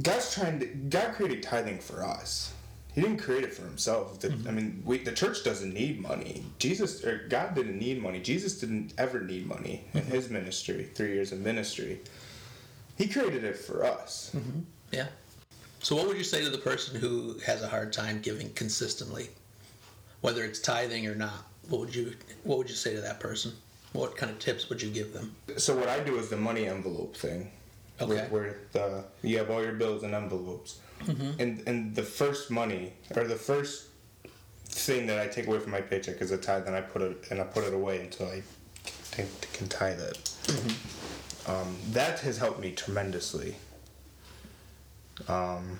God's 0.00 0.32
trying 0.34 0.60
to. 0.60 0.66
God 0.66 1.14
created 1.14 1.42
tithing 1.42 1.78
for 1.78 2.04
us. 2.04 2.52
He 2.94 3.00
didn't 3.00 3.18
create 3.18 3.42
it 3.42 3.52
for 3.52 3.62
himself. 3.62 4.20
The, 4.20 4.28
mm-hmm. 4.28 4.48
I 4.48 4.52
mean, 4.52 4.82
we, 4.84 4.98
the 4.98 5.10
church 5.10 5.42
doesn't 5.42 5.74
need 5.74 6.00
money. 6.00 6.44
Jesus 6.60 7.02
or 7.04 7.26
God 7.28 7.56
didn't 7.56 7.76
need 7.76 8.00
money. 8.00 8.20
Jesus 8.20 8.60
didn't 8.60 8.94
ever 8.98 9.20
need 9.20 9.48
money 9.48 9.84
in 9.94 10.02
mm-hmm. 10.02 10.12
his 10.12 10.30
ministry. 10.30 10.88
Three 10.94 11.14
years 11.14 11.32
of 11.32 11.40
ministry. 11.40 12.00
He 12.96 13.08
created 13.08 13.42
it 13.42 13.56
for 13.56 13.84
us. 13.84 14.30
Mm-hmm. 14.36 14.60
Yeah. 14.92 15.06
So, 15.80 15.96
what 15.96 16.06
would 16.06 16.16
you 16.16 16.24
say 16.24 16.44
to 16.44 16.50
the 16.50 16.58
person 16.58 17.00
who 17.00 17.38
has 17.44 17.62
a 17.62 17.68
hard 17.68 17.92
time 17.92 18.20
giving 18.20 18.52
consistently, 18.54 19.28
whether 20.20 20.44
it's 20.44 20.60
tithing 20.60 21.06
or 21.08 21.16
not? 21.16 21.46
What 21.68 21.80
would 21.80 21.94
you 21.94 22.14
What 22.44 22.58
would 22.58 22.68
you 22.68 22.74
say 22.76 22.94
to 22.94 23.00
that 23.00 23.20
person? 23.20 23.52
What 23.92 24.16
kind 24.16 24.30
of 24.32 24.38
tips 24.38 24.68
would 24.68 24.82
you 24.82 24.90
give 24.90 25.12
them? 25.12 25.34
So 25.56 25.76
what 25.76 25.88
I 25.88 26.00
do 26.00 26.16
is 26.16 26.28
the 26.28 26.36
money 26.36 26.66
envelope 26.66 27.16
thing. 27.16 27.50
Okay. 28.00 28.12
Where, 28.12 28.26
where 28.26 28.56
the 28.72 29.04
you 29.22 29.38
have 29.38 29.50
all 29.50 29.62
your 29.62 29.74
bills 29.74 30.02
in 30.02 30.14
envelopes, 30.14 30.78
and 31.38 31.62
and 31.66 31.94
the 31.94 32.02
first 32.02 32.50
money 32.50 32.92
or 33.14 33.24
the 33.24 33.36
first 33.36 33.86
thing 34.66 35.06
that 35.06 35.20
I 35.20 35.28
take 35.28 35.46
away 35.46 35.60
from 35.60 35.70
my 35.70 35.80
paycheck 35.80 36.20
is 36.20 36.32
a 36.32 36.36
tithe, 36.38 36.66
and 36.66 36.74
I 36.74 36.80
put 36.80 37.02
it 37.02 37.28
and 37.30 37.40
I 37.40 37.44
put 37.44 37.62
it 37.64 37.72
away 37.72 38.00
until 38.00 38.26
I 38.26 38.42
can, 39.12 39.28
can 39.52 39.68
tithe 39.68 40.00
it. 40.00 40.30
Um, 41.46 41.76
that 41.92 42.18
has 42.20 42.38
helped 42.38 42.58
me 42.58 42.72
tremendously. 42.72 43.54
Um, 45.28 45.78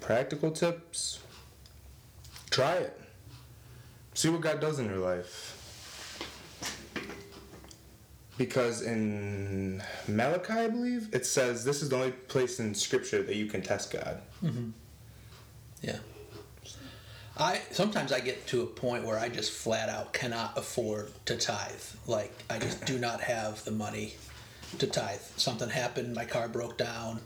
practical 0.00 0.52
tips. 0.52 1.18
Try 2.50 2.74
it. 2.74 3.00
See 4.14 4.28
what 4.28 4.40
God 4.40 4.60
does 4.60 4.78
in 4.78 4.86
your 4.86 4.98
life. 4.98 5.58
because 8.38 8.82
in 8.82 9.82
Malachi, 10.08 10.52
I 10.52 10.68
believe, 10.68 11.08
it 11.12 11.26
says 11.26 11.64
this 11.64 11.82
is 11.82 11.88
the 11.90 11.96
only 11.96 12.10
place 12.12 12.58
in 12.60 12.74
Scripture 12.74 13.22
that 13.22 13.36
you 13.36 13.46
can 13.46 13.62
test 13.62 13.92
God. 13.92 14.20
Mm-hmm. 14.42 14.70
Yeah. 15.82 15.98
I 17.36 17.60
sometimes 17.70 18.12
I 18.12 18.20
get 18.20 18.46
to 18.48 18.62
a 18.62 18.66
point 18.66 19.04
where 19.04 19.18
I 19.18 19.28
just 19.28 19.52
flat 19.52 19.88
out 19.88 20.12
cannot 20.12 20.56
afford 20.58 21.12
to 21.26 21.36
tithe. 21.36 21.80
Like 22.06 22.32
I 22.50 22.58
just 22.58 22.84
do 22.84 22.98
not 22.98 23.20
have 23.20 23.64
the 23.64 23.70
money 23.70 24.14
to 24.78 24.86
tithe. 24.86 25.20
Something 25.36 25.68
happened, 25.70 26.14
my 26.14 26.24
car 26.24 26.48
broke 26.48 26.76
down, 26.76 27.20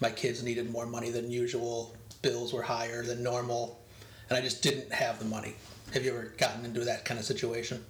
my 0.00 0.10
kids 0.10 0.42
needed 0.42 0.70
more 0.70 0.86
money 0.86 1.10
than 1.10 1.30
usual, 1.30 1.94
bills 2.22 2.52
were 2.52 2.62
higher 2.62 3.02
than 3.02 3.22
normal, 3.22 3.80
and 4.28 4.38
I 4.38 4.40
just 4.40 4.62
didn't 4.62 4.92
have 4.92 5.18
the 5.18 5.24
money. 5.26 5.54
Have 5.92 6.04
you 6.04 6.10
ever 6.12 6.32
gotten 6.38 6.64
into 6.64 6.80
that 6.84 7.04
kind 7.04 7.20
of 7.20 7.26
situation? 7.26 7.84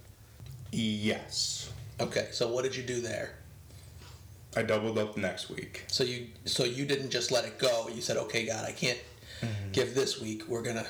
Yes. 0.71 1.71
Okay, 1.99 2.27
so 2.31 2.49
what 2.51 2.63
did 2.63 2.75
you 2.75 2.83
do 2.83 2.99
there? 3.01 3.35
I 4.55 4.63
doubled 4.63 4.97
up 4.97 5.17
next 5.17 5.49
week. 5.49 5.83
So 5.87 6.03
you 6.03 6.27
so 6.45 6.63
you 6.63 6.85
didn't 6.85 7.09
just 7.09 7.31
let 7.31 7.45
it 7.45 7.57
go. 7.57 7.87
You 7.93 8.01
said, 8.01 8.17
"Okay, 8.17 8.45
God, 8.45 8.65
I 8.67 8.71
can't 8.71 8.99
give 9.71 9.95
this 9.95 10.21
week. 10.21 10.43
We're 10.47 10.61
going 10.61 10.75
to 10.77 10.87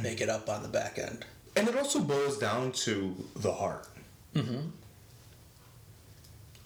make 0.00 0.20
it 0.20 0.28
up 0.28 0.48
on 0.48 0.62
the 0.62 0.68
back 0.68 0.98
end." 0.98 1.24
And 1.56 1.68
it 1.68 1.76
also 1.76 2.00
boils 2.00 2.38
down 2.38 2.72
to 2.86 3.14
the 3.36 3.52
heart. 3.52 3.86
Mhm. 4.34 4.70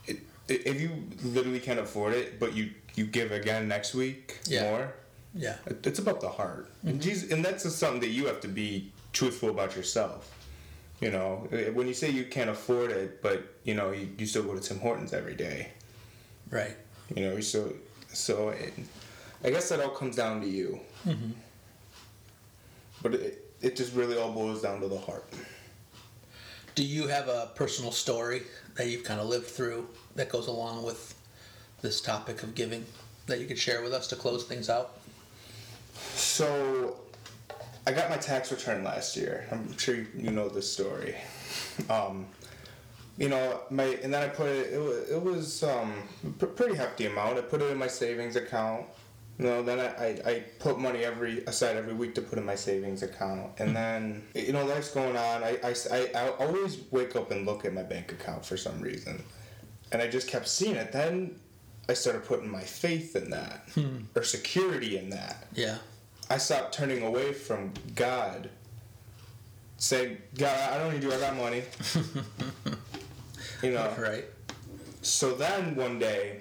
It, 0.07 0.19
i- 0.49 0.63
if 0.65 0.81
you 0.81 0.91
literally 1.25 1.59
can't 1.59 1.81
afford 1.81 2.15
it, 2.15 2.39
but 2.39 2.55
you, 2.55 2.71
you 2.95 3.07
give 3.07 3.33
again 3.33 3.67
next 3.67 3.95
week 3.95 4.39
Yeah. 4.47 4.63
more, 4.71 4.95
Yeah. 5.35 5.57
it- 5.67 5.85
it's 5.85 5.99
about 5.99 6.21
the 6.21 6.29
heart. 6.31 6.71
And, 6.85 7.03
Jesus, 7.03 7.33
and 7.33 7.45
that's 7.45 7.65
just 7.65 7.79
something 7.81 8.01
that 8.03 8.11
you 8.11 8.27
have 8.27 8.41
to 8.43 8.49
be 8.49 8.93
truthful 9.17 9.49
about 9.49 9.75
yourself. 9.75 10.33
You 11.01 11.11
know, 11.11 11.49
eh, 11.51 11.71
when 11.71 11.87
you 11.89 11.95
say 11.95 12.11
you 12.11 12.25
can't 12.25 12.51
afford 12.51 12.91
it, 12.91 13.23
but 13.23 13.55
you 13.65 13.75
know 13.75 13.93
you, 13.93 14.09
you 14.19 14.27
still 14.27 14.43
go 14.43 14.55
to 14.55 14.61
Tim 14.61 14.79
Hortons 14.79 15.13
every 15.13 15.35
day. 15.35 15.69
Right. 16.51 16.77
You 17.15 17.23
know, 17.27 17.41
so 17.41 17.73
so 18.13 18.51
it, 18.51 18.73
I 19.43 19.51
guess 19.51 19.69
that 19.71 19.81
all 19.81 19.91
comes 19.91 20.17
down 20.17 20.41
to 20.43 20.47
you. 20.49 20.81
But 23.03 23.15
it, 23.15 23.45
it 23.61 23.77
just 23.77 23.95
really 23.95 24.19
all 24.19 24.33
boils 24.33 24.63
down 24.63 24.81
to 24.81 24.89
the 24.89 24.99
heart. 24.99 25.29
Do 26.75 26.85
you 26.85 27.07
have 27.07 27.29
a 27.29 27.51
personal 27.55 27.93
story 27.93 28.43
that 28.77 28.87
you've 28.89 29.05
kind 29.05 29.21
of 29.21 29.29
lived 29.29 29.47
through 29.47 29.89
that 30.15 30.29
goes 30.29 30.47
along 30.47 30.83
with 30.83 31.15
this 31.81 32.01
topic 32.01 32.43
of 32.43 32.55
giving 32.55 32.85
that 33.27 33.41
you 33.41 33.47
could 33.47 33.59
share 33.59 33.83
with 33.83 33.93
us 33.93 34.07
to 34.09 34.17
close 34.17 34.45
things 34.45 34.69
out? 34.69 34.99
So, 36.15 36.97
I 37.87 37.93
got 37.93 38.11
my 38.11 38.17
tax 38.17 38.51
return 38.51 38.83
last 38.83 39.17
year. 39.17 39.47
I'm 39.51 39.77
sure 39.79 39.95
you 39.95 40.31
know 40.31 40.49
this 40.49 40.71
story. 40.71 41.17
Um, 41.89 42.27
you 43.17 43.29
know, 43.29 43.61
my 43.71 43.85
and 43.85 44.13
then 44.13 44.23
I 44.23 44.29
put 44.29 44.49
it. 44.49 44.73
It 44.73 44.79
was, 44.79 45.11
it 45.11 45.23
was 45.23 45.63
um, 45.63 45.95
a 46.41 46.47
pretty 46.47 46.75
hefty 46.75 47.07
amount. 47.07 47.39
I 47.39 47.43
put 47.43 47.63
it 47.63 47.71
in 47.71 47.79
my 47.79 47.87
savings 47.87 48.37
account. 48.37 48.87
You 49.39 49.45
know, 49.45 49.63
then 49.63 49.79
I, 49.79 49.87
I, 49.87 50.31
I 50.31 50.45
put 50.59 50.79
money 50.79 51.05
every 51.05 51.45
aside 51.45 51.77
every 51.77 51.93
week 51.95 52.15
to 52.15 52.23
put 52.23 52.39
in 52.39 52.45
my 52.45 52.55
savings 52.55 53.03
account, 53.03 53.53
and 53.59 53.77
then 53.77 54.23
you 54.35 54.53
know 54.53 54.65
life's 54.65 54.91
going 54.91 55.17
on. 55.17 55.45
I, 55.45 55.59
I, 55.63 55.75
I, 55.93 56.11
I 56.15 56.29
always 56.41 56.79
wake 56.91 57.17
up 57.17 57.31
and 57.31 57.47
look 57.47 57.65
at 57.65 57.73
my 57.73 57.83
bank 57.83 58.13
account 58.13 58.45
for 58.45 58.57
some 58.57 58.81
reason, 58.81 59.23
and 59.93 60.03
I 60.03 60.09
just 60.09 60.29
kept 60.29 60.49
seeing 60.49 60.77
it. 60.77 60.93
Then 60.93 61.39
I 61.89 61.95
started 61.95 62.25
putting 62.25 62.51
my 62.51 62.63
faith 62.63 63.15
in 63.15 63.31
that 63.31 63.69
or 64.15 64.23
security 64.23 64.99
in 64.99 65.11
that. 65.11 65.47
Yeah. 65.55 65.79
I 66.29 66.39
stopped 66.39 66.75
turning 66.75 67.03
away 67.03 67.33
from 67.33 67.73
God. 67.95 68.51
Say, 69.79 70.19
God, 70.37 70.73
I 70.73 70.79
don't 70.79 70.95
need 70.95 71.03
you. 71.03 71.13
I 71.13 71.21
got 71.21 71.37
money. 71.37 71.63
you 73.63 73.71
know. 73.73 73.95
Right. 73.99 74.25
So 75.03 75.35
then 75.35 75.77
one 75.77 75.99
day, 75.99 76.41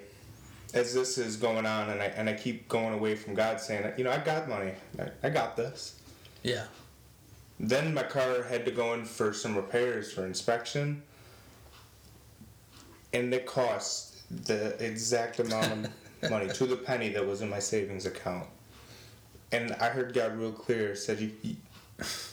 as 0.74 0.94
this 0.94 1.18
is 1.18 1.38
going 1.38 1.66
on, 1.66 1.90
and 1.90 2.02
I 2.02 2.06
and 2.06 2.30
I 2.30 2.34
keep 2.34 2.68
going 2.68 2.94
away 2.94 3.16
from 3.16 3.36
God, 3.36 3.62
saying, 3.62 3.94
you 3.98 4.04
know, 4.04 4.12
I 4.12 4.18
got 4.18 4.50
money. 4.50 4.72
I, 4.98 5.28
I 5.28 5.30
got 5.30 5.56
this. 5.56 6.00
Yeah. 6.42 6.66
Then 7.60 7.94
my 7.94 8.04
car 8.04 8.44
had 8.44 8.66
to 8.66 8.72
go 8.72 8.94
in 8.94 9.06
for 9.06 9.34
some 9.34 9.56
repairs 9.56 10.12
for 10.12 10.26
inspection, 10.26 11.04
and 13.14 13.34
it 13.34 13.46
cost 13.46 14.24
the 14.46 14.84
exact 14.84 15.40
amount 15.40 15.88
of 16.22 16.30
money 16.30 16.48
to 16.50 16.66
the 16.66 16.76
penny 16.76 17.10
that 17.10 17.26
was 17.26 17.42
in 17.42 17.50
my 17.50 17.60
savings 17.60 18.06
account. 18.06 18.48
And 19.56 19.74
I 19.74 19.90
heard 19.90 20.14
God 20.14 20.38
real 20.38 20.52
clear 20.52 20.96
said, 20.96 21.20
"You, 21.20 21.32
you 21.42 21.56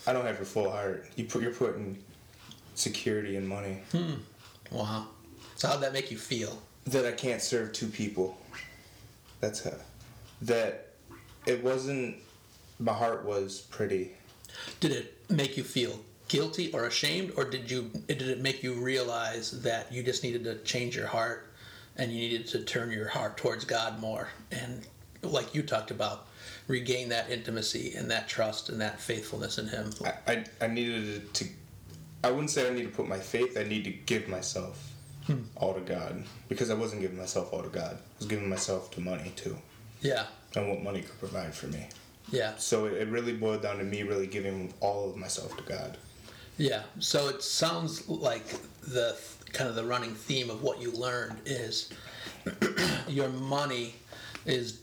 I 0.06 0.12
don't 0.12 0.26
have 0.26 0.36
your 0.36 0.46
full 0.46 0.70
heart. 0.70 1.06
You 1.16 1.24
put 1.24 1.42
you're 1.42 1.52
putting 1.52 1.98
security 2.74 3.36
and 3.36 3.46
money 3.46 3.82
hmm. 3.92 4.14
Wow. 4.70 5.08
So 5.56 5.68
how'd 5.68 5.82
that 5.82 5.92
make 5.92 6.10
you 6.10 6.18
feel? 6.18 6.58
that 6.86 7.06
I 7.06 7.12
can't 7.12 7.40
serve 7.40 7.72
two 7.72 7.86
people. 7.86 8.36
That's 9.40 9.64
how, 9.64 9.74
that 10.42 10.88
it 11.46 11.62
wasn't. 11.62 12.16
My 12.78 12.92
heart 12.92 13.24
was 13.24 13.60
pretty. 13.70 14.12
Did 14.80 14.92
it 14.92 15.30
make 15.30 15.56
you 15.56 15.62
feel 15.62 16.00
guilty 16.28 16.72
or 16.72 16.86
ashamed, 16.86 17.32
or 17.36 17.44
did 17.44 17.70
you 17.70 17.90
did 18.06 18.22
it 18.22 18.40
make 18.40 18.62
you 18.62 18.74
realize 18.74 19.62
that 19.62 19.92
you 19.92 20.02
just 20.02 20.22
needed 20.22 20.44
to 20.44 20.56
change 20.58 20.96
your 20.96 21.06
heart 21.06 21.52
and 21.96 22.10
you 22.10 22.18
needed 22.18 22.46
to 22.48 22.64
turn 22.64 22.90
your 22.90 23.08
heart 23.08 23.36
towards 23.36 23.64
God 23.64 24.00
more 24.00 24.28
and, 24.50 24.86
like 25.22 25.54
you 25.54 25.62
talked 25.62 25.90
about, 25.90 26.26
regain 26.68 27.08
that 27.10 27.30
intimacy 27.30 27.94
and 27.96 28.10
that 28.10 28.28
trust 28.28 28.68
and 28.68 28.80
that 28.80 29.00
faithfulness 29.00 29.58
in 29.58 29.68
Him? 29.68 29.90
I, 30.04 30.32
I, 30.32 30.44
I 30.60 30.66
needed 30.68 31.32
to. 31.34 31.46
I 32.24 32.30
wouldn't 32.30 32.50
say 32.50 32.68
I 32.68 32.72
need 32.72 32.84
to 32.84 32.88
put 32.88 33.08
my 33.08 33.18
faith. 33.18 33.58
I 33.58 33.64
need 33.64 33.84
to 33.84 33.90
give 33.90 34.28
myself 34.28 34.92
hmm. 35.26 35.42
all 35.56 35.74
to 35.74 35.80
God 35.80 36.24
because 36.48 36.70
I 36.70 36.74
wasn't 36.74 37.02
giving 37.02 37.18
myself 37.18 37.52
all 37.52 37.62
to 37.62 37.68
God. 37.68 37.96
I 37.96 38.18
was 38.18 38.26
giving 38.26 38.48
myself 38.48 38.90
to 38.92 39.00
money 39.00 39.32
too, 39.34 39.56
Yeah. 40.00 40.26
and 40.54 40.68
what 40.68 40.82
money 40.82 41.02
could 41.02 41.18
provide 41.18 41.54
for 41.54 41.66
me. 41.66 41.88
Yeah. 42.30 42.52
So 42.56 42.86
it, 42.86 42.94
it 42.94 43.08
really 43.08 43.32
boiled 43.32 43.62
down 43.62 43.78
to 43.78 43.84
me 43.84 44.02
really 44.02 44.26
giving 44.26 44.72
all 44.80 45.10
of 45.10 45.16
myself 45.16 45.56
to 45.56 45.62
God. 45.64 45.98
Yeah. 46.58 46.82
So 46.98 47.28
it 47.28 47.42
sounds 47.42 48.08
like 48.08 48.46
the 48.82 49.16
kind 49.52 49.68
of 49.68 49.76
the 49.76 49.84
running 49.84 50.14
theme 50.14 50.50
of 50.50 50.62
what 50.62 50.80
you 50.80 50.92
learned 50.92 51.38
is 51.44 51.90
your 53.08 53.28
money 53.28 53.94
is 54.46 54.81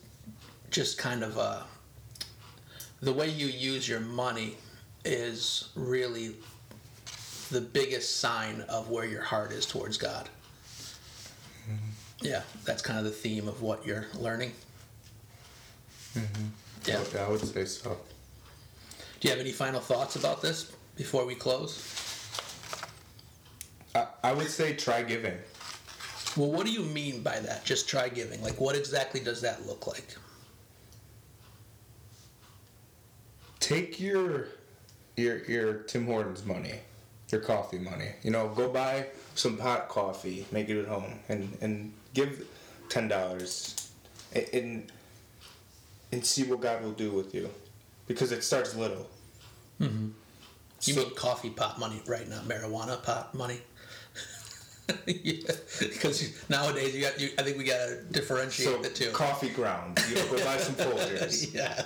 just 0.69 0.97
kind 0.97 1.23
of 1.23 1.37
a 1.37 1.65
the 3.01 3.13
way 3.13 3.29
you 3.29 3.47
use 3.47 3.87
your 3.87 4.01
money 4.01 4.57
is 5.05 5.69
really 5.75 6.35
the 7.49 7.61
biggest 7.61 8.17
sign 8.17 8.61
of 8.67 8.89
where 8.89 9.05
your 9.05 9.21
heart 9.21 9.51
is 9.51 9.65
towards 9.65 9.97
God. 9.97 10.29
Mm-hmm. 11.63 12.25
Yeah, 12.25 12.41
that's 12.65 12.81
kind 12.81 12.99
of 12.99 13.05
the 13.05 13.11
theme 13.11 13.47
of 13.47 13.61
what 13.61 13.85
you're 13.85 14.07
learning. 14.17 14.51
Mm-hmm. 16.15 16.47
Yeah. 16.85 17.23
I 17.23 17.29
would 17.29 17.39
say 17.39 17.65
so. 17.65 17.97
Do 19.19 19.27
you 19.27 19.31
have 19.31 19.39
any 19.39 19.51
final 19.51 19.79
thoughts 19.79 20.15
about 20.15 20.41
this 20.41 20.71
before 20.95 21.25
we 21.25 21.35
close? 21.35 21.95
I, 23.95 24.07
I 24.23 24.33
would 24.33 24.49
say 24.49 24.75
try 24.75 25.03
giving. 25.03 25.33
Well, 26.37 26.51
what 26.51 26.65
do 26.65 26.71
you 26.71 26.83
mean 26.83 27.21
by 27.21 27.39
that? 27.39 27.65
Just 27.65 27.89
try 27.89 28.09
giving. 28.09 28.41
Like, 28.41 28.59
what 28.59 28.75
exactly 28.75 29.19
does 29.19 29.41
that 29.41 29.65
look 29.65 29.87
like? 29.87 30.15
Take 33.69 33.99
your 33.99 34.47
your 35.15 35.37
your 35.45 35.73
Tim 35.89 36.05
Hortons 36.07 36.43
money, 36.45 36.73
your 37.31 37.41
coffee 37.41 37.77
money. 37.79 38.09
You 38.23 38.31
know, 38.31 38.49
go 38.49 38.67
buy 38.69 39.05
some 39.35 39.57
pot 39.57 39.87
coffee, 39.89 40.45
make 40.51 40.69
it 40.69 40.79
at 40.81 40.87
home, 40.87 41.19
and 41.29 41.55
and 41.61 41.93
give 42.13 42.45
ten 42.89 43.07
dollars, 43.07 43.91
and 44.33 44.91
and 46.11 46.25
see 46.25 46.43
what 46.43 46.61
God 46.61 46.83
will 46.83 46.91
do 46.93 47.11
with 47.11 47.33
you, 47.35 47.49
because 48.07 48.31
it 48.31 48.43
starts 48.43 48.75
little. 48.75 49.07
Mm-hmm. 49.79 50.07
You 50.83 50.93
So- 50.93 51.01
mean 51.03 51.15
coffee 51.15 51.49
pot 51.51 51.79
money, 51.79 52.01
right? 52.07 52.27
Not 52.27 52.45
marijuana 52.45 53.01
pot 53.03 53.35
money. 53.35 53.59
yeah, 55.05 55.51
because 55.79 56.33
nowadays 56.49 56.95
you 56.95 57.01
got. 57.01 57.19
You, 57.21 57.29
I 57.37 57.43
think 57.43 57.57
we 57.59 57.63
gotta 57.63 58.01
differentiate 58.11 58.69
So 58.69 58.81
the 58.81 58.89
two. 58.89 59.11
coffee 59.11 59.49
ground. 59.49 59.99
You 60.09 60.15
know, 60.15 60.25
go 60.31 60.43
buy 60.43 60.57
some 60.57 60.73
Folgers 60.83 61.53
yeah, 61.53 61.83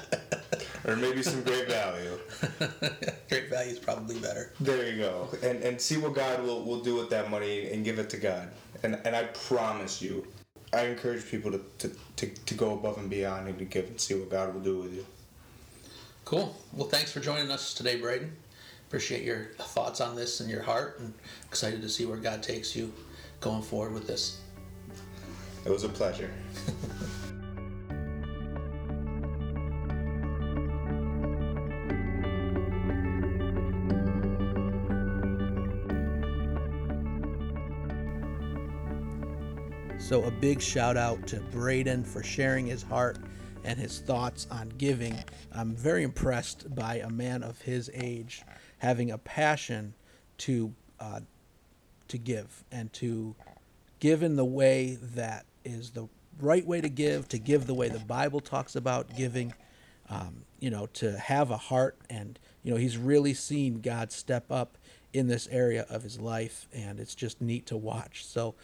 or 0.85 0.95
maybe 0.95 1.23
some 1.23 1.43
Great 1.43 1.67
Value. 1.67 2.19
great 3.29 3.49
value 3.49 3.71
is 3.71 3.79
probably 3.79 4.19
better. 4.19 4.51
There 4.59 4.87
you 4.89 4.97
go, 4.97 5.29
and 5.41 5.61
and 5.63 5.79
see 5.79 5.97
what 5.97 6.13
God 6.13 6.43
will, 6.43 6.63
will 6.63 6.81
do 6.81 6.95
with 6.95 7.09
that 7.09 7.29
money 7.29 7.71
and 7.71 7.83
give 7.83 7.99
it 7.99 8.09
to 8.11 8.17
God. 8.17 8.49
And 8.83 8.99
and 9.05 9.15
I 9.15 9.23
promise 9.23 10.01
you, 10.01 10.27
I 10.73 10.85
encourage 10.85 11.29
people 11.29 11.51
to, 11.51 11.61
to, 11.79 11.91
to, 12.17 12.27
to 12.27 12.53
go 12.55 12.73
above 12.73 12.97
and 12.97 13.09
beyond 13.09 13.47
and 13.47 13.59
to 13.59 13.65
give 13.65 13.85
and 13.85 14.01
see 14.01 14.15
what 14.15 14.29
God 14.31 14.53
will 14.53 14.61
do 14.61 14.79
with 14.79 14.93
you. 14.93 15.05
Cool. 16.25 16.55
Well, 16.73 16.87
thanks 16.87 17.11
for 17.11 17.19
joining 17.19 17.51
us 17.51 17.75
today, 17.75 17.97
Braden. 17.97 18.35
Appreciate 18.87 19.23
your 19.23 19.51
thoughts 19.59 20.01
on 20.01 20.15
this 20.15 20.39
and 20.39 20.49
your 20.49 20.63
heart, 20.63 20.99
and 20.99 21.13
excited 21.47 21.81
to 21.81 21.89
see 21.89 22.05
where 22.05 22.17
God 22.17 22.41
takes 22.41 22.75
you 22.75 22.91
going 23.39 23.61
forward 23.61 23.93
with 23.93 24.07
this. 24.07 24.39
It 25.65 25.69
was 25.69 25.83
a 25.83 25.89
pleasure. 25.89 26.31
So, 40.03 40.25
a 40.25 40.31
big 40.31 40.61
shout 40.61 40.97
out 40.97 41.25
to 41.27 41.39
Braden 41.39 42.03
for 42.03 42.21
sharing 42.21 42.65
his 42.65 42.83
heart 42.83 43.19
and 43.63 43.79
his 43.79 43.99
thoughts 43.99 44.47
on 44.51 44.67
giving. 44.77 45.17
I'm 45.53 45.73
very 45.73 46.03
impressed 46.03 46.75
by 46.75 46.95
a 46.95 47.09
man 47.09 47.41
of 47.41 47.61
his 47.61 47.89
age 47.93 48.43
having 48.79 49.11
a 49.11 49.17
passion 49.17 49.93
to 50.39 50.73
uh, 50.99 51.21
to 52.09 52.17
give 52.17 52.65
and 52.69 52.91
to 52.93 53.33
give 54.01 54.23
in 54.23 54.35
the 54.35 54.43
way 54.43 54.97
that 55.15 55.45
is 55.63 55.91
the 55.91 56.09
right 56.41 56.67
way 56.67 56.81
to 56.81 56.89
give, 56.89 57.29
to 57.29 57.39
give 57.39 57.65
the 57.65 57.73
way 57.73 57.87
the 57.87 57.99
Bible 57.99 58.41
talks 58.41 58.75
about 58.75 59.15
giving. 59.15 59.53
Um, 60.09 60.43
you 60.59 60.69
know, 60.69 60.87
to 60.95 61.17
have 61.17 61.49
a 61.49 61.57
heart, 61.57 61.97
and 62.09 62.37
you 62.61 62.71
know, 62.71 62.77
he's 62.77 62.97
really 62.97 63.33
seen 63.33 63.79
God 63.79 64.11
step 64.11 64.51
up 64.51 64.77
in 65.13 65.27
this 65.27 65.47
area 65.49 65.85
of 65.89 66.03
his 66.03 66.19
life, 66.19 66.67
and 66.73 66.99
it's 66.99 67.15
just 67.15 67.39
neat 67.39 67.67
to 67.67 67.77
watch. 67.77 68.25
So, 68.25 68.55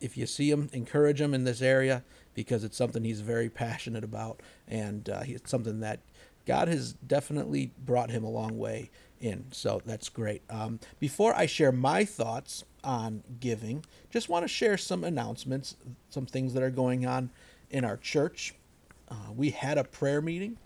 if 0.00 0.16
you 0.16 0.26
see 0.26 0.50
him, 0.50 0.68
encourage 0.72 1.20
him 1.20 1.34
in 1.34 1.44
this 1.44 1.62
area 1.62 2.02
because 2.34 2.64
it's 2.64 2.76
something 2.76 3.04
he's 3.04 3.20
very 3.20 3.48
passionate 3.48 4.04
about, 4.04 4.40
and 4.68 5.08
uh, 5.08 5.22
it's 5.24 5.50
something 5.50 5.80
that 5.80 6.00
God 6.46 6.68
has 6.68 6.94
definitely 6.94 7.70
brought 7.84 8.10
him 8.10 8.24
a 8.24 8.30
long 8.30 8.58
way 8.58 8.90
in. 9.20 9.44
So 9.52 9.82
that's 9.84 10.08
great. 10.08 10.42
Um, 10.48 10.80
before 10.98 11.34
I 11.34 11.46
share 11.46 11.72
my 11.72 12.04
thoughts 12.04 12.64
on 12.82 13.22
giving, 13.40 13.84
just 14.10 14.28
want 14.28 14.44
to 14.44 14.48
share 14.48 14.78
some 14.78 15.04
announcements, 15.04 15.76
some 16.08 16.26
things 16.26 16.54
that 16.54 16.62
are 16.62 16.70
going 16.70 17.06
on 17.06 17.30
in 17.70 17.84
our 17.84 17.96
church. 17.96 18.54
Uh, 19.08 19.32
we 19.36 19.50
had 19.50 19.76
a 19.76 19.84
prayer 19.84 20.20
meeting 20.20 20.56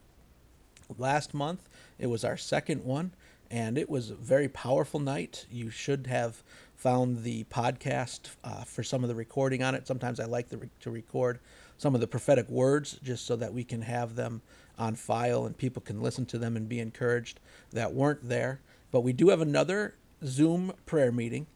last 0.98 1.34
month. 1.34 1.68
It 1.98 2.06
was 2.06 2.24
our 2.24 2.36
second 2.36 2.84
one, 2.84 3.12
and 3.50 3.76
it 3.76 3.90
was 3.90 4.10
a 4.10 4.14
very 4.14 4.48
powerful 4.48 5.00
night. 5.00 5.46
You 5.50 5.70
should 5.70 6.06
have 6.06 6.42
found 6.84 7.22
the 7.22 7.44
podcast 7.44 8.36
uh, 8.44 8.62
for 8.62 8.82
some 8.82 9.02
of 9.02 9.08
the 9.08 9.14
recording 9.14 9.62
on 9.62 9.74
it. 9.74 9.86
Sometimes 9.86 10.20
I 10.20 10.26
like 10.26 10.48
re- 10.52 10.68
to 10.80 10.90
record 10.90 11.40
some 11.78 11.94
of 11.94 12.02
the 12.02 12.06
prophetic 12.06 12.46
words 12.50 12.98
just 13.02 13.24
so 13.24 13.36
that 13.36 13.54
we 13.54 13.64
can 13.64 13.80
have 13.80 14.16
them 14.16 14.42
on 14.78 14.94
file 14.94 15.46
and 15.46 15.56
people 15.56 15.80
can 15.80 16.02
listen 16.02 16.26
to 16.26 16.36
them 16.36 16.58
and 16.58 16.68
be 16.68 16.80
encouraged 16.80 17.40
that 17.72 17.94
weren't 17.94 18.28
there. 18.28 18.60
But 18.90 19.00
we 19.00 19.14
do 19.14 19.30
have 19.30 19.40
another 19.40 19.94
Zoom 20.26 20.74
prayer 20.84 21.10
meeting 21.10 21.46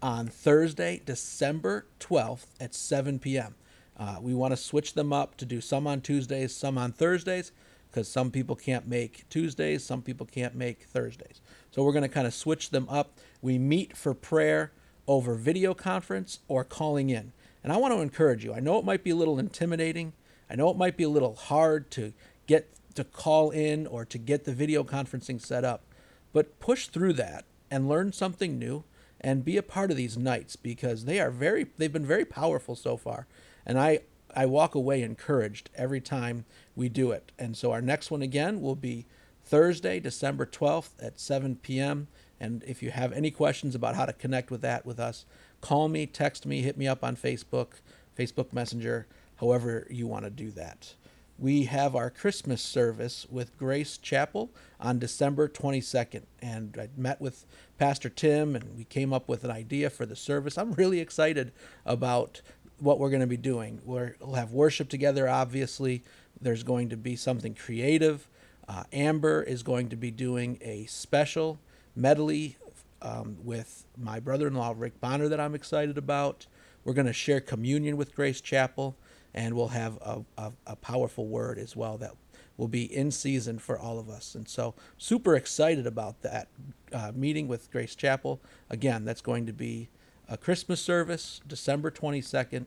on 0.00 0.28
Thursday, 0.28 1.02
December 1.04 1.84
12th 2.00 2.46
at 2.58 2.74
7 2.74 3.18
p.m. 3.18 3.56
Uh, 3.98 4.16
we 4.22 4.32
want 4.32 4.52
to 4.52 4.56
switch 4.56 4.94
them 4.94 5.12
up 5.12 5.36
to 5.36 5.44
do 5.44 5.60
some 5.60 5.86
on 5.86 6.00
Tuesdays, 6.00 6.56
some 6.56 6.78
on 6.78 6.92
Thursdays, 6.92 7.52
because 7.90 8.08
some 8.08 8.30
people 8.30 8.56
can't 8.56 8.88
make 8.88 9.28
Tuesdays, 9.28 9.84
some 9.84 10.00
people 10.00 10.24
can't 10.24 10.54
make 10.54 10.84
Thursdays. 10.84 11.42
So 11.70 11.82
we're 11.82 11.92
going 11.92 12.02
to 12.02 12.08
kind 12.08 12.26
of 12.26 12.34
switch 12.34 12.70
them 12.70 12.86
up. 12.88 13.18
We 13.40 13.58
meet 13.58 13.96
for 13.96 14.14
prayer 14.14 14.72
over 15.06 15.34
video 15.34 15.74
conference 15.74 16.40
or 16.48 16.64
calling 16.64 17.10
in. 17.10 17.32
And 17.62 17.72
I 17.72 17.76
want 17.76 17.94
to 17.94 18.00
encourage 18.00 18.44
you. 18.44 18.54
I 18.54 18.60
know 18.60 18.78
it 18.78 18.84
might 18.84 19.04
be 19.04 19.10
a 19.10 19.16
little 19.16 19.38
intimidating. 19.38 20.12
I 20.48 20.56
know 20.56 20.70
it 20.70 20.76
might 20.76 20.96
be 20.96 21.04
a 21.04 21.08
little 21.08 21.34
hard 21.34 21.90
to 21.92 22.12
get 22.46 22.70
to 22.94 23.04
call 23.04 23.50
in 23.50 23.86
or 23.86 24.04
to 24.04 24.18
get 24.18 24.44
the 24.44 24.52
video 24.52 24.82
conferencing 24.82 25.40
set 25.40 25.64
up, 25.64 25.84
but 26.32 26.58
push 26.58 26.86
through 26.86 27.12
that 27.14 27.44
and 27.70 27.88
learn 27.88 28.12
something 28.12 28.58
new 28.58 28.84
and 29.20 29.44
be 29.44 29.56
a 29.56 29.62
part 29.62 29.90
of 29.90 29.96
these 29.96 30.16
nights 30.16 30.56
because 30.56 31.04
they 31.04 31.20
are 31.20 31.30
very 31.30 31.66
they've 31.76 31.92
been 31.92 32.06
very 32.06 32.24
powerful 32.24 32.74
so 32.74 32.96
far. 32.96 33.26
And 33.66 33.78
I 33.78 34.00
I 34.34 34.46
walk 34.46 34.74
away 34.74 35.02
encouraged 35.02 35.70
every 35.74 36.00
time 36.00 36.44
we 36.74 36.88
do 36.88 37.10
it. 37.10 37.32
And 37.38 37.56
so 37.56 37.72
our 37.72 37.82
next 37.82 38.10
one 38.10 38.22
again 38.22 38.60
will 38.60 38.76
be 38.76 39.06
Thursday, 39.50 39.98
December 39.98 40.46
12th 40.46 40.90
at 41.00 41.18
7 41.18 41.56
p.m. 41.56 42.06
And 42.38 42.62
if 42.68 42.84
you 42.84 42.92
have 42.92 43.12
any 43.12 43.32
questions 43.32 43.74
about 43.74 43.96
how 43.96 44.06
to 44.06 44.12
connect 44.12 44.48
with 44.48 44.60
that 44.60 44.86
with 44.86 45.00
us, 45.00 45.26
call 45.60 45.88
me, 45.88 46.06
text 46.06 46.46
me, 46.46 46.62
hit 46.62 46.78
me 46.78 46.86
up 46.86 47.02
on 47.02 47.16
Facebook, 47.16 47.80
Facebook 48.16 48.52
Messenger, 48.52 49.08
however 49.40 49.88
you 49.90 50.06
want 50.06 50.24
to 50.24 50.30
do 50.30 50.52
that. 50.52 50.94
We 51.36 51.64
have 51.64 51.96
our 51.96 52.10
Christmas 52.10 52.62
service 52.62 53.26
with 53.28 53.58
Grace 53.58 53.98
Chapel 53.98 54.50
on 54.78 55.00
December 55.00 55.48
22nd. 55.48 56.22
And 56.40 56.76
I 56.80 56.88
met 56.96 57.20
with 57.20 57.44
Pastor 57.76 58.08
Tim 58.08 58.54
and 58.54 58.76
we 58.76 58.84
came 58.84 59.12
up 59.12 59.28
with 59.28 59.42
an 59.42 59.50
idea 59.50 59.90
for 59.90 60.06
the 60.06 60.14
service. 60.14 60.58
I'm 60.58 60.74
really 60.74 61.00
excited 61.00 61.50
about 61.84 62.40
what 62.78 63.00
we're 63.00 63.10
going 63.10 63.20
to 63.20 63.26
be 63.26 63.36
doing. 63.36 63.80
we 63.84 64.10
will 64.20 64.34
have 64.34 64.52
worship 64.52 64.88
together, 64.88 65.28
obviously. 65.28 66.04
There's 66.40 66.62
going 66.62 66.88
to 66.90 66.96
be 66.96 67.16
something 67.16 67.54
creative. 67.54 68.28
Uh, 68.70 68.84
Amber 68.92 69.42
is 69.42 69.64
going 69.64 69.88
to 69.88 69.96
be 69.96 70.12
doing 70.12 70.56
a 70.60 70.86
special 70.86 71.58
medley 71.96 72.56
um, 73.02 73.36
with 73.42 73.84
my 73.98 74.20
brother 74.20 74.46
in 74.46 74.54
law, 74.54 74.72
Rick 74.76 75.00
Bonner, 75.00 75.26
that 75.26 75.40
I'm 75.40 75.56
excited 75.56 75.98
about. 75.98 76.46
We're 76.84 76.92
going 76.92 77.08
to 77.08 77.12
share 77.12 77.40
communion 77.40 77.96
with 77.96 78.14
Grace 78.14 78.40
Chapel, 78.40 78.96
and 79.34 79.56
we'll 79.56 79.68
have 79.68 79.96
a, 80.00 80.22
a, 80.38 80.52
a, 80.68 80.76
powerful 80.76 81.26
word 81.26 81.58
as 81.58 81.74
well 81.74 81.98
that 81.98 82.12
will 82.56 82.68
be 82.68 82.84
in 82.84 83.10
season 83.10 83.58
for 83.58 83.76
all 83.76 83.98
of 83.98 84.08
us. 84.08 84.36
And 84.36 84.48
so, 84.48 84.76
super 84.96 85.34
excited 85.34 85.84
about 85.84 86.22
that 86.22 86.46
uh, 86.92 87.10
meeting 87.12 87.48
with 87.48 87.72
Grace 87.72 87.96
Chapel. 87.96 88.40
Again, 88.70 89.04
that's 89.04 89.20
going 89.20 89.46
to 89.46 89.52
be 89.52 89.88
a 90.28 90.36
Christmas 90.36 90.80
service, 90.80 91.40
December 91.44 91.90
22nd 91.90 92.66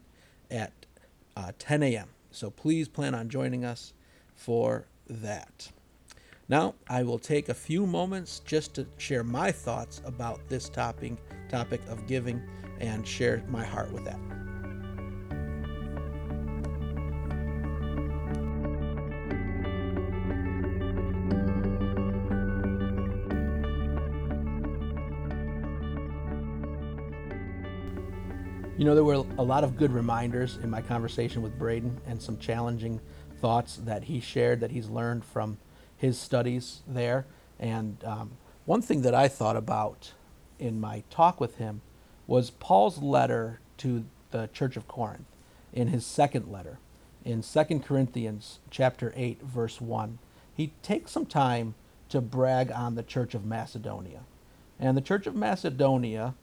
at 0.51 0.73
uh, 1.37 1.53
10 1.57 1.81
a.m. 1.81 2.09
So, 2.29 2.49
please 2.49 2.89
plan 2.89 3.15
on 3.15 3.29
joining 3.29 3.63
us 3.63 3.93
for 4.35 4.87
that. 5.07 5.71
Now, 6.49 6.75
I 6.89 7.03
will 7.03 7.19
take 7.19 7.47
a 7.47 7.53
few 7.53 7.85
moments 7.85 8.41
just 8.45 8.73
to 8.75 8.85
share 8.97 9.23
my 9.23 9.51
thoughts 9.51 10.01
about 10.03 10.41
this 10.49 10.67
topic, 10.67 11.13
topic 11.49 11.81
of 11.87 12.05
giving 12.05 12.41
and 12.79 13.07
share 13.07 13.43
my 13.47 13.63
heart 13.63 13.91
with 13.93 14.03
that. 14.03 14.19
You 28.75 28.85
know, 28.85 28.95
there 28.95 29.05
were 29.05 29.23
a 29.37 29.43
lot 29.43 29.63
of 29.63 29.77
good 29.77 29.93
reminders 29.93 30.57
in 30.57 30.69
my 30.69 30.81
conversation 30.81 31.41
with 31.41 31.57
Braden 31.57 32.01
and 32.05 32.21
some 32.21 32.37
challenging 32.37 32.99
thoughts 33.39 33.77
that 33.85 34.03
he 34.03 34.19
shared 34.19 34.59
that 34.59 34.71
he's 34.71 34.89
learned 34.89 35.23
from 35.23 35.57
his 36.03 36.19
studies 36.19 36.81
there. 36.85 37.25
And 37.57 38.03
um, 38.03 38.31
one 38.65 38.81
thing 38.81 39.03
that 39.03 39.15
I 39.15 39.29
thought 39.29 39.55
about 39.55 40.11
in 40.59 40.81
my 40.81 41.03
talk 41.09 41.39
with 41.39 41.59
him 41.59 41.79
was 42.27 42.49
Paul's 42.49 42.97
letter 43.01 43.61
to 43.77 44.03
the 44.31 44.49
church 44.51 44.75
of 44.75 44.85
Corinth 44.85 45.27
in 45.71 45.87
his 45.87 46.05
second 46.05 46.51
letter. 46.51 46.77
In 47.23 47.41
2 47.41 47.79
Corinthians 47.79 48.59
chapter 48.69 49.13
8 49.15 49.43
verse 49.43 49.79
1 49.79 50.19
he 50.53 50.73
takes 50.81 51.11
some 51.11 51.25
time 51.25 51.73
to 52.09 52.19
brag 52.19 52.69
on 52.69 52.95
the 52.95 53.03
church 53.03 53.33
of 53.33 53.45
Macedonia. 53.45 54.23
And 54.77 54.97
the 54.97 55.01
church 55.01 55.25
of 55.25 55.35
Macedonia 55.35 56.35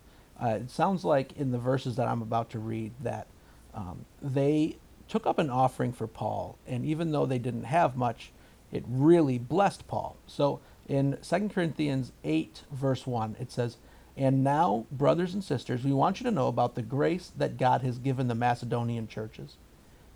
uh, 0.42 0.58
it 0.62 0.70
sounds 0.70 1.04
like 1.04 1.36
in 1.36 1.50
the 1.50 1.58
verses 1.58 1.96
that 1.96 2.08
I'm 2.08 2.22
about 2.22 2.48
to 2.50 2.58
read 2.58 2.92
that 3.02 3.26
um, 3.74 4.06
they 4.22 4.78
took 5.06 5.26
up 5.26 5.38
an 5.38 5.50
offering 5.50 5.92
for 5.92 6.06
Paul. 6.06 6.56
And 6.66 6.86
even 6.86 7.12
though 7.12 7.26
they 7.26 7.38
didn't 7.38 7.64
have 7.64 7.94
much 7.94 8.32
it 8.72 8.84
really 8.86 9.38
blessed 9.38 9.86
Paul. 9.86 10.16
So 10.26 10.60
in 10.88 11.18
2 11.22 11.48
Corinthians 11.48 12.12
8, 12.24 12.62
verse 12.72 13.06
1, 13.06 13.36
it 13.40 13.50
says, 13.50 13.76
And 14.16 14.44
now, 14.44 14.86
brothers 14.90 15.34
and 15.34 15.42
sisters, 15.42 15.84
we 15.84 15.92
want 15.92 16.20
you 16.20 16.24
to 16.24 16.30
know 16.30 16.48
about 16.48 16.74
the 16.74 16.82
grace 16.82 17.32
that 17.36 17.56
God 17.56 17.82
has 17.82 17.98
given 17.98 18.28
the 18.28 18.34
Macedonian 18.34 19.08
churches. 19.08 19.56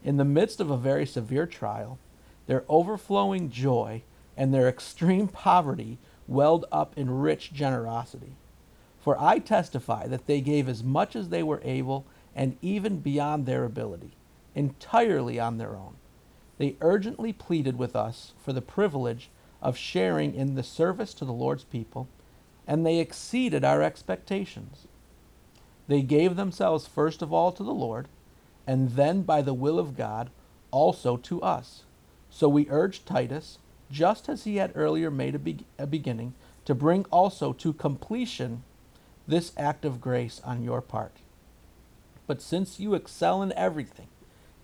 In 0.03 0.17
the 0.17 0.25
midst 0.25 0.61
of 0.61 0.71
a 0.71 0.77
very 0.77 1.07
severe 1.07 1.47
trial, 1.47 1.99
their 2.47 2.65
overflowing 2.69 3.51
joy 3.51 4.03
and 4.37 4.53
their 4.53 4.69
extreme 4.69 5.29
poverty 5.29 5.99
welled 6.27 6.67
up 6.71 6.97
in 6.97 7.11
rich 7.11 7.53
generosity. 7.53 8.37
For 9.01 9.21
I 9.21 9.39
testify 9.39 10.07
that 10.07 10.27
they 10.27 10.41
gave 10.41 10.69
as 10.69 10.83
much 10.83 11.15
as 11.15 11.29
they 11.29 11.43
were 11.43 11.61
able 11.63 12.07
and 12.35 12.57
even 12.63 13.01
beyond 13.01 13.47
their 13.47 13.65
ability, 13.65 14.17
entirely 14.55 15.39
on 15.39 15.59
their 15.59 15.77
own 15.77 15.97
they 16.59 16.77
urgently 16.81 17.33
pleaded 17.33 17.79
with 17.79 17.97
us 17.97 18.33
for 18.43 18.53
the 18.53 18.63
privilege 18.63 19.31
of 19.61 19.77
sharing 19.77 20.35
in 20.35 20.55
the 20.55 20.63
service 20.63 21.15
to 21.15 21.25
the 21.25 21.33
Lord's 21.33 21.65
people, 21.65 22.09
and 22.67 22.85
they 22.85 22.99
exceeded 22.99 23.65
our 23.65 23.83
expectations. 23.83 24.87
They 25.89 26.03
gave 26.03 26.37
themselves 26.37 26.87
first 26.87 27.23
of 27.23 27.33
all 27.33 27.53
to 27.53 27.63
the 27.63 27.75
Lord, 27.75 28.09
and 28.67 28.91
then 28.91 29.23
by 29.23 29.43
the 29.43 29.55
will 29.55 29.79
of 29.79 29.97
God 29.97 30.31
also 30.71 31.17
to 31.19 31.43
us. 31.43 31.83
So 32.31 32.49
we 32.49 32.67
urged 32.71 33.07
Titus, 33.07 33.59
just 33.91 34.29
as 34.29 34.45
he 34.45 34.57
had 34.57 34.73
earlier 34.75 35.11
made 35.11 35.35
a, 35.35 35.39
be- 35.39 35.67
a 35.79 35.87
beginning, 35.87 36.35
to 36.65 36.75
bring 36.75 37.05
also 37.11 37.53
to 37.53 37.73
completion 37.73 38.65
this 39.27 39.53
act 39.57 39.85
of 39.85 40.01
grace 40.01 40.41
on 40.45 40.63
your 40.63 40.81
part. 40.81 41.19
But 42.27 42.41
since 42.41 42.81
you 42.81 42.95
excel 42.95 43.43
in 43.43 43.53
everything, 43.53 44.09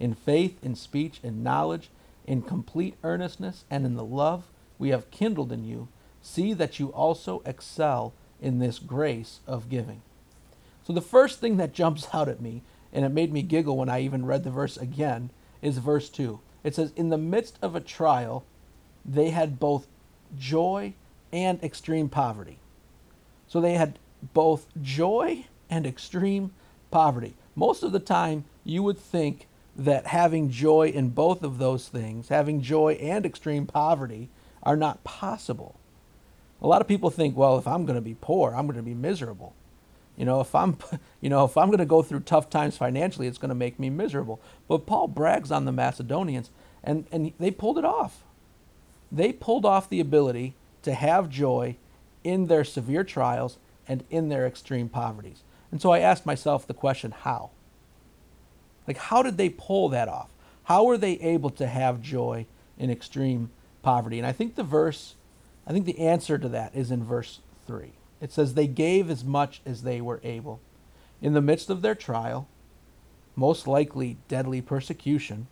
in 0.01 0.15
faith, 0.15 0.59
in 0.65 0.75
speech, 0.75 1.21
in 1.23 1.43
knowledge, 1.45 1.91
in 2.27 2.43
complete 2.43 2.97
earnestness, 3.05 3.65
and 3.71 3.87
in 3.87 3.95
the 3.95 4.05
love 4.05 4.45
we 4.79 4.89
have 4.89 5.11
kindled 5.11 5.53
in 5.53 5.65
you, 5.65 5.89
see 6.23 6.53
that 6.55 6.81
you 6.81 6.89
also 6.89 7.43
excel 7.45 8.13
in 8.41 8.59
this 8.59 8.79
grace 8.79 9.41
of 9.47 9.69
giving. 9.69 10.03
So, 10.83 10.93
the 10.93 11.01
first 11.01 11.39
thing 11.39 11.59
that 11.59 11.73
jumps 11.73 12.09
out 12.13 12.29
at 12.29 12.41
me 12.41 12.63
and 12.93 13.05
it 13.05 13.11
made 13.11 13.33
me 13.33 13.43
giggle 13.43 13.77
when 13.77 13.89
I 13.89 14.01
even 14.01 14.27
read 14.27 14.45
the 14.45 14.51
verse 14.51 14.77
again, 14.77 15.31
is 15.63 15.79
verse 15.79 16.09
2. 16.09 16.41
It 16.65 16.75
says, 16.75 16.93
In 16.97 17.09
the 17.11 17.19
midst 17.19 17.59
of 17.63 17.75
a 17.75 17.81
trial, 17.81 18.45
they 19.05 19.31
had 19.31 19.61
both 19.61 19.87
joy 20.39 20.95
and 21.33 21.63
extreme 21.63 22.09
poverty. 22.09 22.59
So 23.47 23.61
they 23.61 23.75
had 23.75 23.99
both 24.35 24.67
joy 24.83 25.47
and 25.69 25.87
extreme 25.87 26.53
poverty. 26.91 27.35
Most 27.55 27.83
of 27.83 27.93
the 27.93 28.01
time, 28.01 28.45
you 28.65 28.83
would 28.83 28.99
think 28.99 29.47
that 29.81 30.09
having 30.09 30.51
joy 30.51 30.89
in 30.89 31.09
both 31.09 31.43
of 31.43 31.57
those 31.57 31.89
things, 31.89 32.29
having 32.29 32.61
joy 32.61 32.93
and 33.01 33.25
extreme 33.25 33.67
poverty, 33.67 34.29
are 34.63 34.77
not 34.77 35.03
possible. 35.05 35.81
A 36.61 36.67
lot 36.67 36.83
of 36.83 36.87
people 36.87 37.09
think, 37.09 37.35
well, 37.35 37.57
if 37.57 37.67
I'm 37.67 37.87
going 37.87 37.97
to 37.97 38.03
be 38.03 38.15
poor, 38.21 38.55
I'm 38.55 38.67
going 38.67 38.77
to 38.77 38.83
be 38.83 38.93
miserable. 38.93 39.55
You 40.19 40.27
know, 40.27 40.43
if 40.43 40.55
I'm, 40.55 40.77
you 41.23 41.31
know, 41.31 41.47
if 41.47 41.57
I'm 41.57 41.69
going 41.69 41.79
to 41.79 41.87
go 41.87 42.03
through 42.03 42.21
tough 42.21 42.51
times 42.51 42.77
financially, 42.77 43.27
it's 43.27 43.39
going 43.39 43.49
to 43.49 43.55
make 43.55 43.81
me 43.81 43.89
miserable. 43.89 44.39
But 44.69 44.85
Paul 44.85 45.09
brags 45.09 45.51
on 45.51 45.65
the 45.65 45.73
Macedonians, 45.73 46.51
and 46.85 47.07
and 47.11 47.33
they 47.39 47.51
pulled 47.51 47.79
it 47.79 47.85
off. 47.85 48.23
They 49.11 49.33
pulled 49.33 49.65
off 49.65 49.89
the 49.89 50.01
ability 50.01 50.55
to 50.83 50.93
have 50.93 51.31
joy 51.31 51.77
in 52.23 52.49
their 52.49 52.65
severe 52.65 53.03
trials 53.03 53.57
and 53.89 54.05
in 54.11 54.29
their 54.29 54.47
extreme 54.47 54.91
poverties. 54.91 55.43
And 55.73 55.81
so 55.81 55.91
I 55.91 56.01
asked 56.01 56.27
myself 56.27 56.67
the 56.67 56.75
question, 56.75 57.13
how? 57.13 57.51
Like, 58.87 58.97
how 58.97 59.23
did 59.23 59.37
they 59.37 59.49
pull 59.49 59.89
that 59.91 60.09
off? 60.09 60.31
How 60.65 60.85
were 60.85 60.99
they 60.99 61.15
able 61.15 61.51
to 61.51 61.67
have 61.67 62.01
joy 62.01 62.47
in 62.79 62.91
extreme 62.91 63.51
poverty? 63.83 64.19
And 64.19 64.27
I 64.27 64.33
think 64.33 64.55
the 64.55 64.63
verse, 64.63 65.15
I 65.67 65.73
think 65.73 65.87
the 65.87 65.99
answer 65.99 66.39
to 66.39 66.49
that 66.49 66.75
is 66.75 66.91
in 66.91 67.05
verse 67.05 67.41
3. 67.67 67.93
It 68.21 68.33
says, 68.33 68.55
They 68.55 68.67
gave 68.67 69.11
as 69.11 69.25
much 69.25 69.63
as 69.65 69.83
they 69.83 70.01
were 70.01 70.21
able. 70.23 70.61
In 71.23 71.33
the 71.33 71.41
midst 71.41 71.71
of 71.71 71.83
their 71.83 71.95
trial, 71.95 72.49
most 73.37 73.67
likely 73.67 74.19
deadly 74.29 74.61
persecution, 74.61 75.47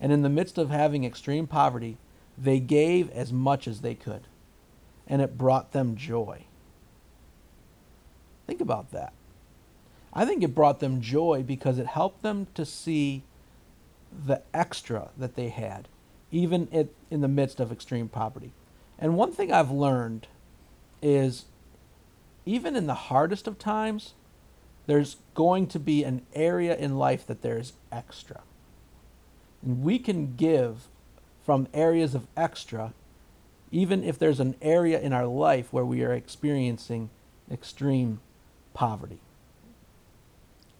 and 0.00 0.12
in 0.12 0.22
the 0.22 0.28
midst 0.28 0.58
of 0.58 0.70
having 0.70 1.04
extreme 1.04 1.46
poverty, 1.46 1.98
they 2.36 2.60
gave 2.60 3.10
as 3.10 3.32
much 3.32 3.68
as 3.68 3.80
they 3.80 3.94
could. 3.94 4.22
And 5.06 5.20
it 5.20 5.36
brought 5.36 5.72
them 5.72 5.96
joy. 5.96 6.44
Think 8.46 8.60
about 8.60 8.92
that. 8.92 9.12
I 10.12 10.24
think 10.24 10.42
it 10.42 10.54
brought 10.54 10.80
them 10.80 11.00
joy 11.00 11.44
because 11.46 11.78
it 11.78 11.86
helped 11.86 12.22
them 12.22 12.48
to 12.54 12.64
see 12.64 13.22
the 14.26 14.42
extra 14.52 15.10
that 15.16 15.36
they 15.36 15.50
had, 15.50 15.86
even 16.32 16.88
in 17.10 17.20
the 17.20 17.28
midst 17.28 17.60
of 17.60 17.70
extreme 17.70 18.08
poverty. 18.08 18.52
And 18.98 19.16
one 19.16 19.32
thing 19.32 19.52
I've 19.52 19.70
learned 19.70 20.26
is 21.00 21.44
even 22.44 22.74
in 22.74 22.86
the 22.86 22.94
hardest 22.94 23.46
of 23.46 23.58
times, 23.58 24.14
there's 24.86 25.16
going 25.34 25.68
to 25.68 25.78
be 25.78 26.02
an 26.02 26.22
area 26.34 26.76
in 26.76 26.98
life 26.98 27.26
that 27.26 27.42
there's 27.42 27.74
extra. 27.92 28.40
And 29.62 29.82
we 29.84 29.98
can 29.98 30.34
give 30.34 30.88
from 31.44 31.68
areas 31.72 32.14
of 32.14 32.26
extra, 32.36 32.92
even 33.70 34.02
if 34.02 34.18
there's 34.18 34.40
an 34.40 34.56
area 34.60 35.00
in 35.00 35.12
our 35.12 35.26
life 35.26 35.72
where 35.72 35.84
we 35.84 36.02
are 36.02 36.12
experiencing 36.12 37.10
extreme 37.50 38.20
poverty. 38.74 39.20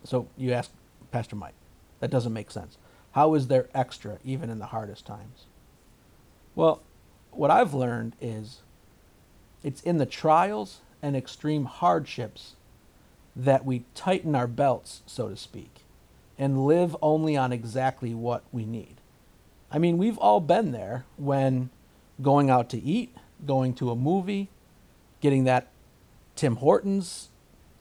So 0.05 0.29
you 0.37 0.53
ask 0.53 0.71
Pastor 1.11 1.37
Mike, 1.37 1.55
that 2.01 2.11
doesn't 2.11 2.33
make 2.33 2.51
sense. 2.51 2.79
How 3.13 3.35
is 3.35 3.49
there 3.49 3.69
extra 3.75 4.19
even 4.25 4.51
in 4.51 4.59
the 4.59 4.67
hardest 4.67 5.07
times? 5.07 5.47
Well, 6.55 6.81
what 7.31 7.51
I've 7.51 7.75
learned 7.75 8.15
is 8.21 8.61
it's 9.63 9.83
in 9.83 9.99
the 9.99 10.07
trials 10.07 10.81
and 11.03 11.17
extreme 11.17 11.65
hardships 11.65 12.55
that 13.37 13.65
we 13.65 13.85
tighten 13.95 14.35
our 14.35 14.47
belts, 14.47 15.03
so 15.07 15.29
to 15.29 15.37
speak, 15.37 15.85
and 16.39 16.67
live 16.67 16.97
only 17.01 17.37
on 17.37 17.53
exactly 17.53 18.15
what 18.15 18.43
we 18.53 18.65
need. 18.65 18.97
I 19.71 19.79
mean, 19.79 19.99
we've 19.99 20.19
all 20.19 20.41
been 20.41 20.73
there 20.73 21.05
when 21.17 21.71
going 22.21 22.51
out 22.51 22.69
to 22.71 22.83
eat, 22.83 23.15
going 23.47 23.75
to 23.75 23.91
a 23.91 23.97
movie, 23.97 24.49
getting 25.21 25.45
that 25.45 25.69
Tim 26.35 26.57
Hortons, 26.57 27.29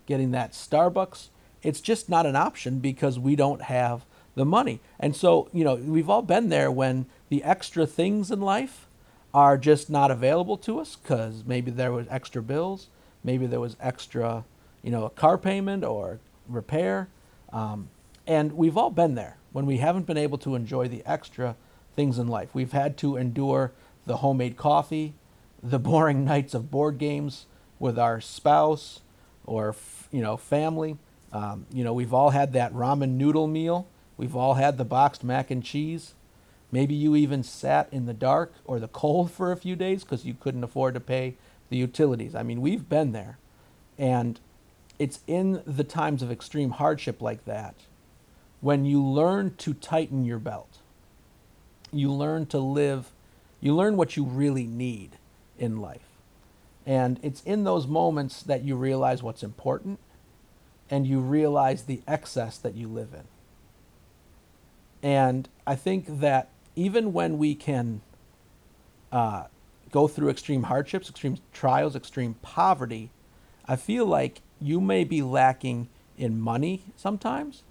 getting 0.05 0.31
that 0.31 0.51
Starbucks, 0.51 1.29
it's 1.63 1.81
just 1.81 2.09
not 2.09 2.25
an 2.25 2.35
option 2.35 2.79
because 2.79 3.19
we 3.19 3.35
don't 3.35 3.63
have 3.63 4.05
the 4.35 4.45
money. 4.45 4.79
And 4.99 5.15
so, 5.15 5.49
you 5.51 5.63
know, 5.63 5.75
we've 5.75 6.09
all 6.09 6.21
been 6.21 6.49
there 6.49 6.71
when 6.71 7.05
the 7.29 7.43
extra 7.43 7.85
things 7.85 8.31
in 8.31 8.41
life 8.41 8.87
are 9.33 9.57
just 9.57 9.89
not 9.89 10.11
available 10.11 10.57
to 10.57 10.79
us 10.79 10.95
because 10.95 11.43
maybe 11.45 11.71
there 11.71 11.91
was 11.91 12.07
extra 12.09 12.41
bills, 12.41 12.87
maybe 13.23 13.45
there 13.45 13.59
was 13.59 13.75
extra, 13.79 14.45
you 14.81 14.91
know, 14.91 15.05
a 15.05 15.09
car 15.09 15.37
payment 15.37 15.83
or 15.83 16.19
repair. 16.47 17.09
Um, 17.51 17.89
and 18.25 18.53
we've 18.53 18.77
all 18.77 18.89
been 18.89 19.15
there 19.15 19.37
when 19.51 19.65
we 19.65 19.77
haven't 19.77 20.05
been 20.05 20.17
able 20.17 20.37
to 20.39 20.55
enjoy 20.55 20.87
the 20.87 21.03
extra 21.05 21.55
things 21.95 22.17
in 22.17 22.27
life. 22.27 22.49
We've 22.53 22.71
had 22.71 22.97
to 22.99 23.17
endure 23.17 23.71
the 24.05 24.17
homemade 24.17 24.57
coffee, 24.57 25.13
the 25.61 25.79
boring 25.89 26.25
nights 26.25 26.53
of 26.53 26.71
board 26.71 26.97
games 26.97 27.45
with 27.77 27.99
our 27.99 28.21
spouse 28.21 29.01
or, 29.45 29.75
you 30.11 30.21
know, 30.21 30.37
family. 30.37 30.97
Um, 31.31 31.65
you 31.71 31.83
know, 31.83 31.93
we've 31.93 32.13
all 32.13 32.31
had 32.31 32.53
that 32.53 32.73
ramen 32.73 33.11
noodle 33.11 33.47
meal. 33.47 33.87
We've 34.17 34.35
all 34.35 34.55
had 34.55 34.77
the 34.77 34.85
boxed 34.85 35.23
mac 35.23 35.51
and 35.51 35.63
cheese. 35.63 36.13
Maybe 36.71 36.93
you 36.93 37.15
even 37.15 37.43
sat 37.43 37.87
in 37.91 38.05
the 38.05 38.13
dark 38.13 38.53
or 38.65 38.79
the 38.79 38.87
cold 38.87 39.31
for 39.31 39.51
a 39.51 39.57
few 39.57 39.75
days 39.75 40.03
because 40.03 40.25
you 40.25 40.35
couldn't 40.39 40.63
afford 40.63 40.93
to 40.93 40.99
pay 40.99 41.35
the 41.69 41.77
utilities. 41.77 42.35
I 42.35 42.43
mean, 42.43 42.61
we've 42.61 42.87
been 42.87 43.11
there. 43.11 43.37
And 43.97 44.39
it's 44.97 45.19
in 45.27 45.61
the 45.65 45.83
times 45.83 46.21
of 46.21 46.31
extreme 46.31 46.71
hardship 46.71 47.21
like 47.21 47.45
that 47.45 47.75
when 48.61 48.85
you 48.85 49.03
learn 49.03 49.55
to 49.55 49.73
tighten 49.73 50.25
your 50.25 50.39
belt. 50.39 50.79
You 51.91 52.11
learn 52.11 52.45
to 52.47 52.59
live, 52.59 53.11
you 53.61 53.75
learn 53.75 53.97
what 53.97 54.15
you 54.15 54.23
really 54.23 54.67
need 54.67 55.11
in 55.57 55.81
life. 55.81 56.07
And 56.85 57.19
it's 57.23 57.41
in 57.43 57.63
those 57.63 57.87
moments 57.87 58.43
that 58.43 58.63
you 58.63 58.75
realize 58.75 59.23
what's 59.23 59.43
important 59.43 59.99
and 60.89 61.05
you 61.05 61.19
realize 61.19 61.83
the 61.83 62.01
excess 62.07 62.57
that 62.57 62.75
you 62.75 62.87
live 62.87 63.13
in. 63.13 63.23
And 65.01 65.47
I 65.65 65.75
think 65.75 66.19
that 66.19 66.49
even 66.75 67.13
when 67.13 67.37
we 67.37 67.55
can 67.55 68.01
uh, 69.11 69.45
go 69.91 70.07
through 70.07 70.29
extreme 70.29 70.63
hardships, 70.63 71.09
extreme 71.09 71.37
trials, 71.53 71.95
extreme 71.95 72.35
poverty, 72.41 73.11
I 73.67 73.75
feel 73.75 74.05
like 74.05 74.41
you 74.59 74.81
may 74.81 75.03
be 75.03 75.21
lacking 75.21 75.87
in 76.17 76.39
money 76.39 76.83
sometimes, 76.97 77.63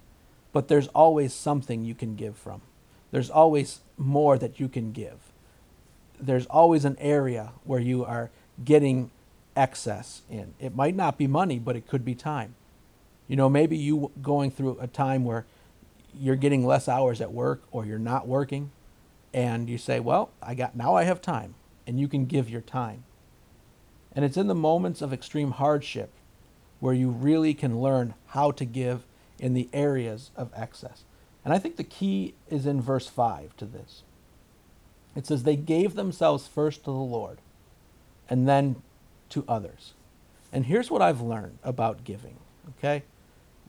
but 0.52 0.68
there's 0.68 0.88
always 0.88 1.34
something 1.34 1.84
you 1.84 1.94
can 1.94 2.16
give 2.16 2.36
from. 2.36 2.62
There's 3.10 3.30
always 3.30 3.80
more 3.96 4.38
that 4.38 4.60
you 4.60 4.68
can 4.68 4.92
give. 4.92 5.32
There's 6.20 6.46
always 6.46 6.84
an 6.84 6.96
area 6.98 7.52
where 7.64 7.80
you 7.80 8.04
are 8.04 8.30
getting 8.64 9.10
excess 9.56 10.22
in. 10.30 10.54
It 10.58 10.74
might 10.74 10.96
not 10.96 11.18
be 11.18 11.26
money, 11.26 11.58
but 11.58 11.76
it 11.76 11.86
could 11.86 12.04
be 12.04 12.14
time. 12.14 12.54
You 13.28 13.36
know, 13.36 13.48
maybe 13.48 13.76
you 13.76 14.10
going 14.20 14.50
through 14.50 14.78
a 14.80 14.86
time 14.86 15.24
where 15.24 15.46
you're 16.18 16.36
getting 16.36 16.66
less 16.66 16.88
hours 16.88 17.20
at 17.20 17.32
work 17.32 17.62
or 17.70 17.84
you're 17.84 17.98
not 17.98 18.26
working 18.26 18.70
and 19.32 19.68
you 19.68 19.78
say, 19.78 20.00
"Well, 20.00 20.30
I 20.42 20.54
got 20.54 20.74
now 20.74 20.94
I 20.94 21.04
have 21.04 21.20
time." 21.20 21.54
And 21.86 22.00
you 22.00 22.08
can 22.08 22.26
give 22.26 22.50
your 22.50 22.60
time. 22.60 23.04
And 24.12 24.24
it's 24.24 24.36
in 24.36 24.46
the 24.46 24.54
moments 24.54 25.00
of 25.00 25.12
extreme 25.12 25.52
hardship 25.52 26.10
where 26.80 26.94
you 26.94 27.10
really 27.10 27.54
can 27.54 27.80
learn 27.80 28.14
how 28.28 28.50
to 28.52 28.64
give 28.64 29.04
in 29.38 29.54
the 29.54 29.68
areas 29.72 30.30
of 30.36 30.50
excess. 30.54 31.04
And 31.44 31.54
I 31.54 31.58
think 31.58 31.76
the 31.76 31.84
key 31.84 32.34
is 32.48 32.66
in 32.66 32.80
verse 32.80 33.06
5 33.06 33.56
to 33.56 33.64
this. 33.64 34.02
It 35.16 35.26
says, 35.26 35.42
They 35.42 35.56
gave 35.56 35.94
themselves 35.94 36.46
first 36.46 36.80
to 36.80 36.90
the 36.90 36.96
Lord 36.96 37.38
and 38.28 38.48
then 38.48 38.82
to 39.30 39.44
others. 39.48 39.94
And 40.52 40.66
here's 40.66 40.90
what 40.90 41.02
I've 41.02 41.20
learned 41.20 41.58
about 41.62 42.04
giving, 42.04 42.36
okay? 42.78 43.02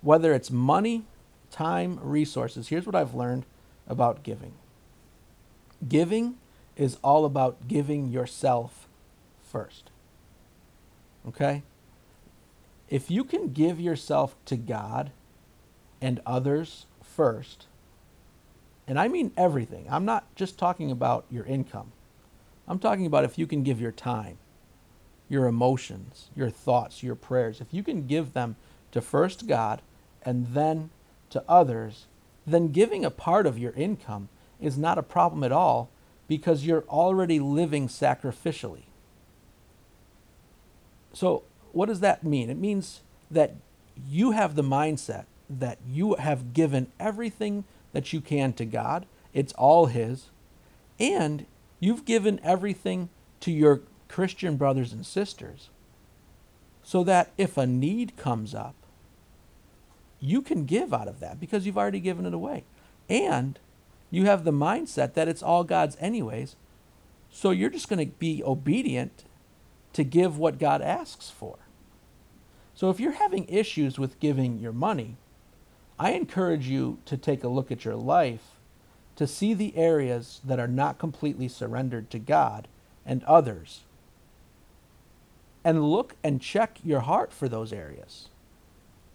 Whether 0.01 0.33
it's 0.33 0.51
money, 0.51 1.05
time, 1.51 1.99
resources, 2.01 2.69
here's 2.69 2.85
what 2.85 2.95
I've 2.95 3.13
learned 3.13 3.45
about 3.87 4.23
giving 4.23 4.53
giving 5.87 6.35
is 6.75 6.97
all 7.03 7.25
about 7.25 7.67
giving 7.67 8.09
yourself 8.09 8.87
first. 9.41 9.91
Okay? 11.27 11.63
If 12.89 13.11
you 13.11 13.23
can 13.23 13.53
give 13.53 13.79
yourself 13.79 14.35
to 14.45 14.57
God 14.57 15.11
and 16.01 16.19
others 16.25 16.85
first, 17.01 17.67
and 18.87 18.99
I 18.99 19.07
mean 19.07 19.31
everything, 19.37 19.85
I'm 19.89 20.05
not 20.05 20.33
just 20.35 20.57
talking 20.57 20.89
about 20.89 21.25
your 21.29 21.45
income. 21.45 21.91
I'm 22.67 22.79
talking 22.79 23.05
about 23.05 23.23
if 23.23 23.37
you 23.37 23.45
can 23.45 23.63
give 23.63 23.79
your 23.79 23.91
time, 23.91 24.37
your 25.27 25.45
emotions, 25.45 26.29
your 26.35 26.49
thoughts, 26.49 27.03
your 27.03 27.15
prayers, 27.15 27.61
if 27.61 27.67
you 27.71 27.83
can 27.83 28.07
give 28.07 28.33
them 28.33 28.55
to 28.91 29.01
first 29.01 29.47
God 29.47 29.81
and 30.29 30.53
then 30.53 30.91
to 31.31 31.43
others, 31.49 32.05
then 32.45 32.67
giving 32.67 33.03
a 33.03 33.09
part 33.09 33.47
of 33.47 33.57
your 33.57 33.71
income 33.71 34.29
is 34.61 34.77
not 34.77 34.99
a 34.99 35.01
problem 35.03 35.43
at 35.43 35.51
all 35.51 35.89
because 36.27 36.67
you're 36.67 36.83
already 36.87 37.39
living 37.39 37.87
sacrificially. 37.87 38.83
So, 41.13 41.41
what 41.71 41.87
does 41.87 42.01
that 42.01 42.23
mean? 42.23 42.51
It 42.51 42.59
means 42.59 43.01
that 43.31 43.55
you 44.07 44.31
have 44.31 44.53
the 44.53 44.61
mindset 44.61 45.25
that 45.49 45.79
you 45.87 46.13
have 46.13 46.53
given 46.53 46.91
everything 46.99 47.63
that 47.91 48.13
you 48.13 48.21
can 48.21 48.53
to 48.53 48.65
God. 48.65 49.07
It's 49.33 49.53
all 49.53 49.87
His. 49.87 50.29
And 50.99 51.47
you've 51.79 52.05
given 52.05 52.39
everything 52.43 53.09
to 53.39 53.51
your 53.51 53.81
Christian 54.07 54.57
brothers 54.57 54.93
and 54.93 55.03
sisters 55.03 55.69
so 56.83 57.03
that 57.03 57.31
if 57.35 57.57
a 57.57 57.65
need 57.65 58.15
comes 58.15 58.53
up, 58.53 58.75
you 60.19 60.41
can 60.41 60.65
give 60.65 60.93
out 60.93 61.07
of 61.07 61.19
that 61.19 61.39
because 61.39 61.65
you've 61.65 61.77
already 61.77 61.99
given 61.99 62.25
it 62.25 62.33
away. 62.33 62.63
And 63.07 63.59
you 64.11 64.25
have 64.25 64.43
the 64.43 64.51
mindset 64.51 65.13
that 65.13 65.27
it's 65.27 65.43
all 65.43 65.63
God's, 65.63 65.97
anyways. 65.99 66.55
So 67.31 67.51
you're 67.51 67.69
just 67.69 67.89
going 67.89 68.05
to 68.05 68.13
be 68.17 68.43
obedient 68.43 69.23
to 69.93 70.03
give 70.03 70.37
what 70.37 70.59
God 70.59 70.81
asks 70.81 71.29
for. 71.29 71.57
So 72.75 72.89
if 72.89 72.99
you're 72.99 73.13
having 73.13 73.47
issues 73.47 73.99
with 73.99 74.19
giving 74.19 74.59
your 74.59 74.71
money, 74.71 75.17
I 75.99 76.11
encourage 76.11 76.67
you 76.67 76.99
to 77.05 77.17
take 77.17 77.43
a 77.43 77.49
look 77.49 77.71
at 77.71 77.83
your 77.83 77.95
life 77.95 78.55
to 79.17 79.27
see 79.27 79.53
the 79.53 79.75
areas 79.75 80.39
that 80.45 80.59
are 80.59 80.67
not 80.67 80.97
completely 80.97 81.49
surrendered 81.49 82.09
to 82.09 82.19
God 82.19 82.69
and 83.05 83.21
others. 83.25 83.81
And 85.61 85.91
look 85.91 86.15
and 86.23 86.41
check 86.41 86.79
your 86.85 87.01
heart 87.01 87.33
for 87.33 87.49
those 87.49 87.73
areas. 87.73 88.29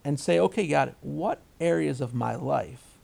And 0.05 0.21
say, 0.21 0.39
okay, 0.39 0.67
God, 0.67 0.95
what 1.01 1.41
areas 1.61 2.01
of 2.03 2.13
my 2.15 2.35
life 2.35 2.99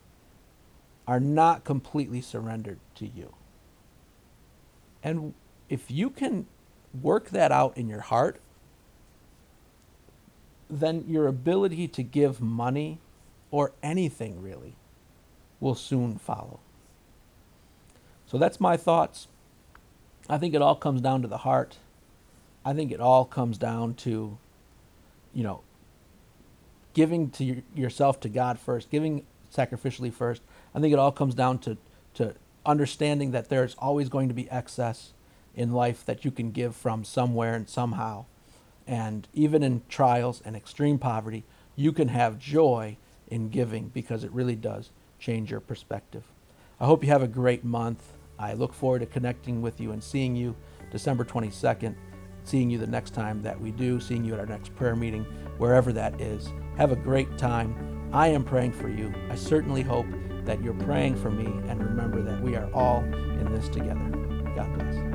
are 1.07 1.21
not 1.21 1.65
completely 1.65 2.21
surrendered 2.21 2.79
to 2.97 3.07
you? 3.07 3.35
And 5.03 5.33
if 5.71 5.91
you 5.91 6.11
can 6.11 6.47
work 7.03 7.31
that 7.31 7.53
out 7.53 7.77
in 7.79 7.89
your 7.89 8.01
heart, 8.01 8.39
then 10.69 11.05
your 11.09 11.27
ability 11.27 11.89
to 11.89 12.03
give 12.03 12.41
money 12.41 12.99
or 13.51 13.73
anything 13.83 14.43
really 14.43 14.75
will 15.59 15.75
soon 15.75 16.19
follow. 16.19 16.61
So 18.27 18.39
that's 18.39 18.61
my 18.61 18.77
thoughts. 18.77 19.27
I 20.29 20.39
think 20.39 20.55
it 20.55 20.63
all 20.63 20.77
comes 20.77 21.01
down 21.01 21.23
to 21.23 21.29
the 21.29 21.39
heart. 21.39 21.79
I 22.65 22.73
think 22.75 22.93
it 22.93 23.01
all 23.01 23.25
comes 23.25 23.59
down 23.59 23.95
to, 23.95 24.39
you 25.35 25.43
know, 25.43 25.63
giving 26.95 27.31
to 27.31 27.63
yourself 27.75 28.21
to 28.21 28.29
God 28.29 28.59
first, 28.59 28.91
giving 28.91 29.25
sacrificially 29.55 30.13
first. 30.13 30.43
I 30.75 30.81
think 30.81 30.93
it 30.93 30.99
all 30.99 31.13
comes 31.13 31.35
down 31.35 31.59
to, 31.61 31.77
to 32.15 32.35
understanding 32.65 33.31
that 33.33 33.49
there's 33.49 33.75
always 33.79 34.09
going 34.09 34.29
to 34.29 34.35
be 34.35 34.51
excess 34.51 35.13
in 35.55 35.73
life 35.73 36.05
that 36.07 36.25
you 36.25 36.31
can 36.31 36.51
give 36.53 36.77
from 36.77 37.05
somewhere 37.05 37.55
and 37.55 37.69
somehow. 37.69 38.27
And 38.87 39.29
even 39.33 39.63
in 39.63 39.83
trials 39.89 40.43
and 40.45 40.57
extreme 40.57 40.99
poverty, 40.99 41.45
you 41.77 41.93
can 41.93 42.09
have 42.09 42.39
joy 42.39 42.97
in 43.29 43.49
giving 43.49 43.89
because 43.89 44.25
it 44.25 44.33
really 44.33 44.57
does 44.57 44.91
change 45.19 45.51
your 45.51 45.61
perspective. 45.61 46.25
I 46.81 46.87
hope 46.87 47.05
you 47.05 47.11
have 47.11 47.23
a 47.23 47.29
great 47.29 47.65
month. 47.65 48.03
I 48.39 48.55
look 48.55 48.73
forward 48.73 49.01
to 49.01 49.07
connecting 49.07 49.63
with 49.63 49.81
you 49.81 49.93
and 49.93 50.03
seeing 50.03 50.35
you 50.35 50.57
December 50.91 51.25
22nd, 51.25 51.95
seeing 52.51 52.69
you 52.69 52.79
the 52.79 52.87
next 52.87 53.15
time 53.15 53.41
that 53.43 53.61
we 53.61 53.71
do, 53.71 54.01
seeing 54.01 54.25
you 54.25 54.35
at 54.35 54.41
our 54.41 54.47
next 54.47 54.75
prayer 54.75 54.97
meeting, 54.97 55.25
wherever 55.59 55.93
that 55.93 56.21
is. 56.21 56.53
Have 56.77 56.91
a 56.91 56.97
great 56.97 57.39
time. 57.39 58.11
I 58.13 58.27
am 58.27 58.43
praying 58.43 58.73
for 58.73 58.89
you. 58.89 59.15
I 59.31 59.37
certainly 59.37 59.83
hope 59.83 60.07
that 60.45 60.61
you're 60.61 60.75
praying 60.75 61.15
for 61.15 61.31
me, 61.31 61.47
and 61.69 61.83
remember 61.83 62.23
that 62.23 62.43
we 62.43 62.57
are 62.57 62.69
all 62.75 63.05
in 63.05 63.53
this 63.53 63.69
together. 63.69 64.01
God 64.57 64.77
bless. 64.77 65.10